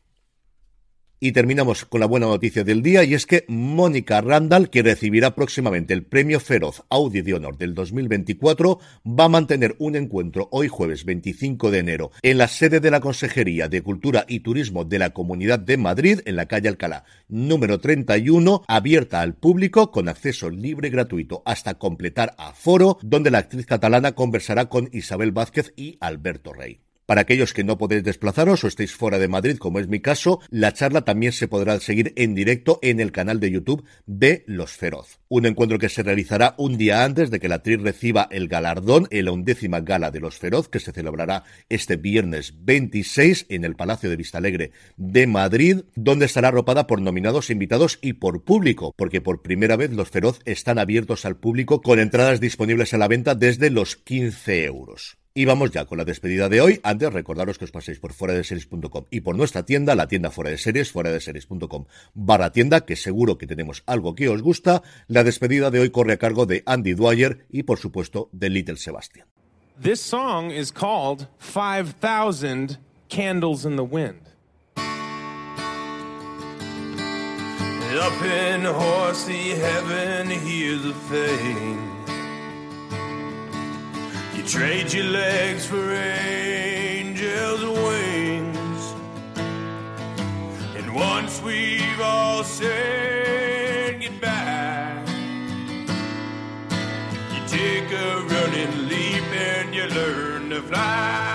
Y 1.26 1.32
terminamos 1.32 1.86
con 1.86 2.02
la 2.02 2.06
buena 2.06 2.28
noticia 2.28 2.64
del 2.64 2.84
día 2.84 3.04
y 3.04 3.16
es 3.16 3.26
que 3.26 3.46
Mónica 3.48 4.22
Randall, 4.22 4.70
que 4.70 4.84
recibirá 4.84 5.34
próximamente 5.34 5.92
el 5.96 6.04
premio 6.04 6.40
Feroz 6.40 6.84
Audi 6.88 7.22
de 7.22 7.34
Honor 7.34 7.58
del 7.58 7.74
2024, 7.74 8.78
va 9.08 9.24
a 9.24 9.30
mantener 9.30 9.76
un 9.80 9.96
encuentro 9.96 10.50
hoy 10.52 10.68
jueves 10.68 11.04
25 11.04 11.72
de 11.72 11.80
enero 11.80 12.12
en 12.22 12.38
la 12.38 12.48
sede 12.48 12.80
de 12.80 12.92
la 12.92 13.00
Consejería 13.00 13.68
de 13.68 13.82
Cultura 13.82 14.26
y 14.28 14.42
Turismo 14.42 14.86
de 14.86 15.00
la 15.00 15.16
Comunidad 15.16 15.58
de 15.58 15.78
Madrid, 15.78 16.20
en 16.26 16.36
la 16.36 16.46
calle 16.46 16.70
Alcalá, 16.70 17.06
número 17.28 17.80
31, 17.80 18.64
abierta 18.68 19.22
al 19.22 19.34
público 19.34 19.90
con 19.90 20.10
acceso 20.10 20.52
libre 20.52 20.90
y 20.90 20.92
gratuito 20.92 21.42
hasta 21.48 21.80
completar 21.80 22.36
aforo, 22.38 23.00
donde 23.02 23.32
la 23.32 23.40
actriz 23.40 23.66
catalana 23.66 24.12
conversará 24.12 24.70
con 24.70 24.90
Isabel 24.94 25.32
Vázquez 25.32 25.74
y 25.76 25.98
Alberto 26.02 26.54
Rey. 26.54 26.85
Para 27.06 27.22
aquellos 27.22 27.54
que 27.54 27.64
no 27.64 27.78
podéis 27.78 28.04
desplazaros 28.04 28.64
o 28.64 28.68
estéis 28.68 28.96
fuera 28.96 29.20
de 29.20 29.28
Madrid, 29.28 29.58
como 29.58 29.80
es 29.80 29.88
mi 29.88 30.00
caso, 30.00 30.40
la 30.50 30.74
charla 30.74 31.06
también 31.06 31.34
se 31.34 31.48
podrá 31.48 31.80
seguir 31.80 32.14
en 32.16 32.34
directo 32.34 32.80
en 32.82 33.00
el 33.00 33.12
canal 33.12 33.40
de 33.40 33.52
YouTube 33.52 33.86
de 34.08 34.44
Los 34.48 34.72
Feroz. 34.72 35.20
Un 35.28 35.46
encuentro 35.46 35.78
que 35.78 35.90
se 35.90 36.02
realizará 36.02 36.56
un 36.58 36.80
día 36.80 37.04
antes 37.04 37.30
de 37.30 37.40
que 37.40 37.48
la 37.48 37.56
actriz 37.56 37.80
reciba 37.80 38.28
el 38.32 38.48
galardón 38.48 39.08
en 39.12 39.26
la 39.26 39.34
undécima 39.34 39.82
gala 39.82 40.10
de 40.10 40.20
Los 40.20 40.40
Feroz, 40.40 40.68
que 40.68 40.80
se 40.80 40.94
celebrará 40.94 41.44
este 41.70 41.96
viernes 41.96 42.56
26 42.66 43.46
en 43.50 43.66
el 43.66 43.76
Palacio 43.76 44.10
de 44.10 44.16
Vistalegre 44.16 44.72
de 44.98 45.28
Madrid, 45.28 45.82
donde 45.96 46.26
estará 46.26 46.48
arropada 46.48 46.88
por 46.88 47.02
nominados, 47.02 47.52
invitados 47.52 48.00
y 48.02 48.14
por 48.14 48.44
público, 48.44 48.96
porque 48.98 49.22
por 49.22 49.44
primera 49.44 49.76
vez 49.76 49.92
Los 49.92 50.10
Feroz 50.10 50.40
están 50.46 50.80
abiertos 50.80 51.26
al 51.26 51.38
público 51.38 51.84
con 51.84 52.00
entradas 52.00 52.40
disponibles 52.40 52.96
a 52.96 52.98
la 52.98 53.08
venta 53.08 53.36
desde 53.36 53.70
los 53.70 53.96
15 53.96 54.66
euros. 54.66 55.20
Y 55.38 55.44
vamos 55.44 55.72
ya 55.72 55.84
con 55.84 55.98
la 55.98 56.06
despedida 56.06 56.48
de 56.48 56.62
hoy. 56.62 56.80
Antes, 56.82 57.12
recordaros 57.12 57.58
que 57.58 57.66
os 57.66 57.72
paséis 57.72 58.00
por 58.00 58.14
fuera 58.14 58.34
de 58.34 58.46
series.com 58.46 59.04
y 59.12 59.20
por 59.20 59.36
nuestra 59.36 59.66
tienda, 59.66 59.94
la 59.94 60.08
tienda 60.08 60.32
fuera 60.32 60.50
de 60.50 60.58
series, 60.58 60.94
fuera 60.94 61.12
de 61.12 61.20
series.com 61.20 61.88
barra 62.14 62.54
tienda, 62.54 62.86
que 62.86 62.96
seguro 62.96 63.38
que 63.38 63.46
tenemos 63.46 63.84
algo 63.86 64.16
que 64.16 64.30
os 64.30 64.42
gusta. 64.42 64.82
La 65.10 65.26
despedida 65.26 65.72
de 65.72 65.82
hoy 65.82 65.90
corre 65.90 66.14
a 66.14 66.18
cargo 66.18 66.46
de 66.46 66.64
Andy 66.66 66.94
Dwyer 66.94 67.46
y, 67.50 67.64
por 67.64 67.80
supuesto, 67.80 68.30
de 68.32 68.50
Little 68.50 68.78
Sebastian. 68.78 69.28
This 69.78 70.00
song 70.00 70.52
is 70.52 70.72
called 70.72 71.28
5000 71.40 72.78
Candles 73.10 73.66
in 73.66 73.76
the 73.76 73.84
Wind. 73.84 74.22
Up 77.98 78.22
in 78.24 78.62
heaven, 79.60 80.30
thing. 81.10 81.95
Trade 84.48 84.94
your 84.94 85.06
legs 85.06 85.66
for 85.66 85.92
angels' 85.92 87.64
wings. 87.64 88.94
And 90.76 90.94
once 90.94 91.42
we've 91.42 92.00
all 92.00 92.44
said 92.44 94.02
goodbye, 94.02 95.04
you 97.34 97.48
take 97.48 97.92
a 97.92 98.22
running 98.22 98.88
leap 98.88 99.24
and 99.34 99.74
you 99.74 99.86
learn 99.88 100.52
to 100.52 100.62
fly. 100.62 101.35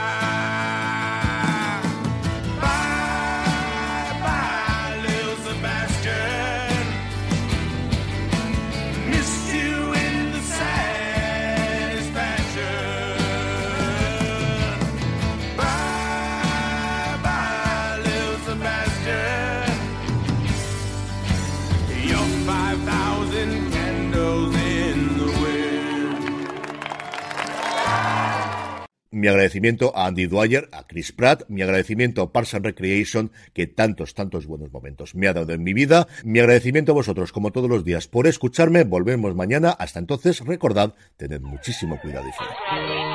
Mi 29.12 29.26
agradecimiento 29.26 29.96
a 29.96 30.06
Andy 30.06 30.26
Dwyer, 30.26 30.68
a 30.70 30.86
Chris 30.86 31.10
Pratt, 31.10 31.42
mi 31.48 31.62
agradecimiento 31.62 32.22
a 32.22 32.32
Parks 32.32 32.54
and 32.54 32.64
Recreation, 32.64 33.32
que 33.52 33.66
tantos, 33.66 34.14
tantos 34.14 34.46
buenos 34.46 34.70
momentos 34.70 35.16
me 35.16 35.26
ha 35.26 35.32
dado 35.32 35.52
en 35.52 35.64
mi 35.64 35.74
vida. 35.74 36.06
Mi 36.22 36.38
agradecimiento 36.38 36.92
a 36.92 36.94
vosotros, 36.94 37.32
como 37.32 37.50
todos 37.50 37.68
los 37.68 37.84
días, 37.84 38.06
por 38.06 38.28
escucharme. 38.28 38.84
Volvemos 38.84 39.34
mañana. 39.34 39.70
Hasta 39.70 39.98
entonces, 39.98 40.46
recordad, 40.46 40.94
tened 41.16 41.40
muchísimo 41.40 42.00
cuidado 42.00 42.28
y. 42.28 43.09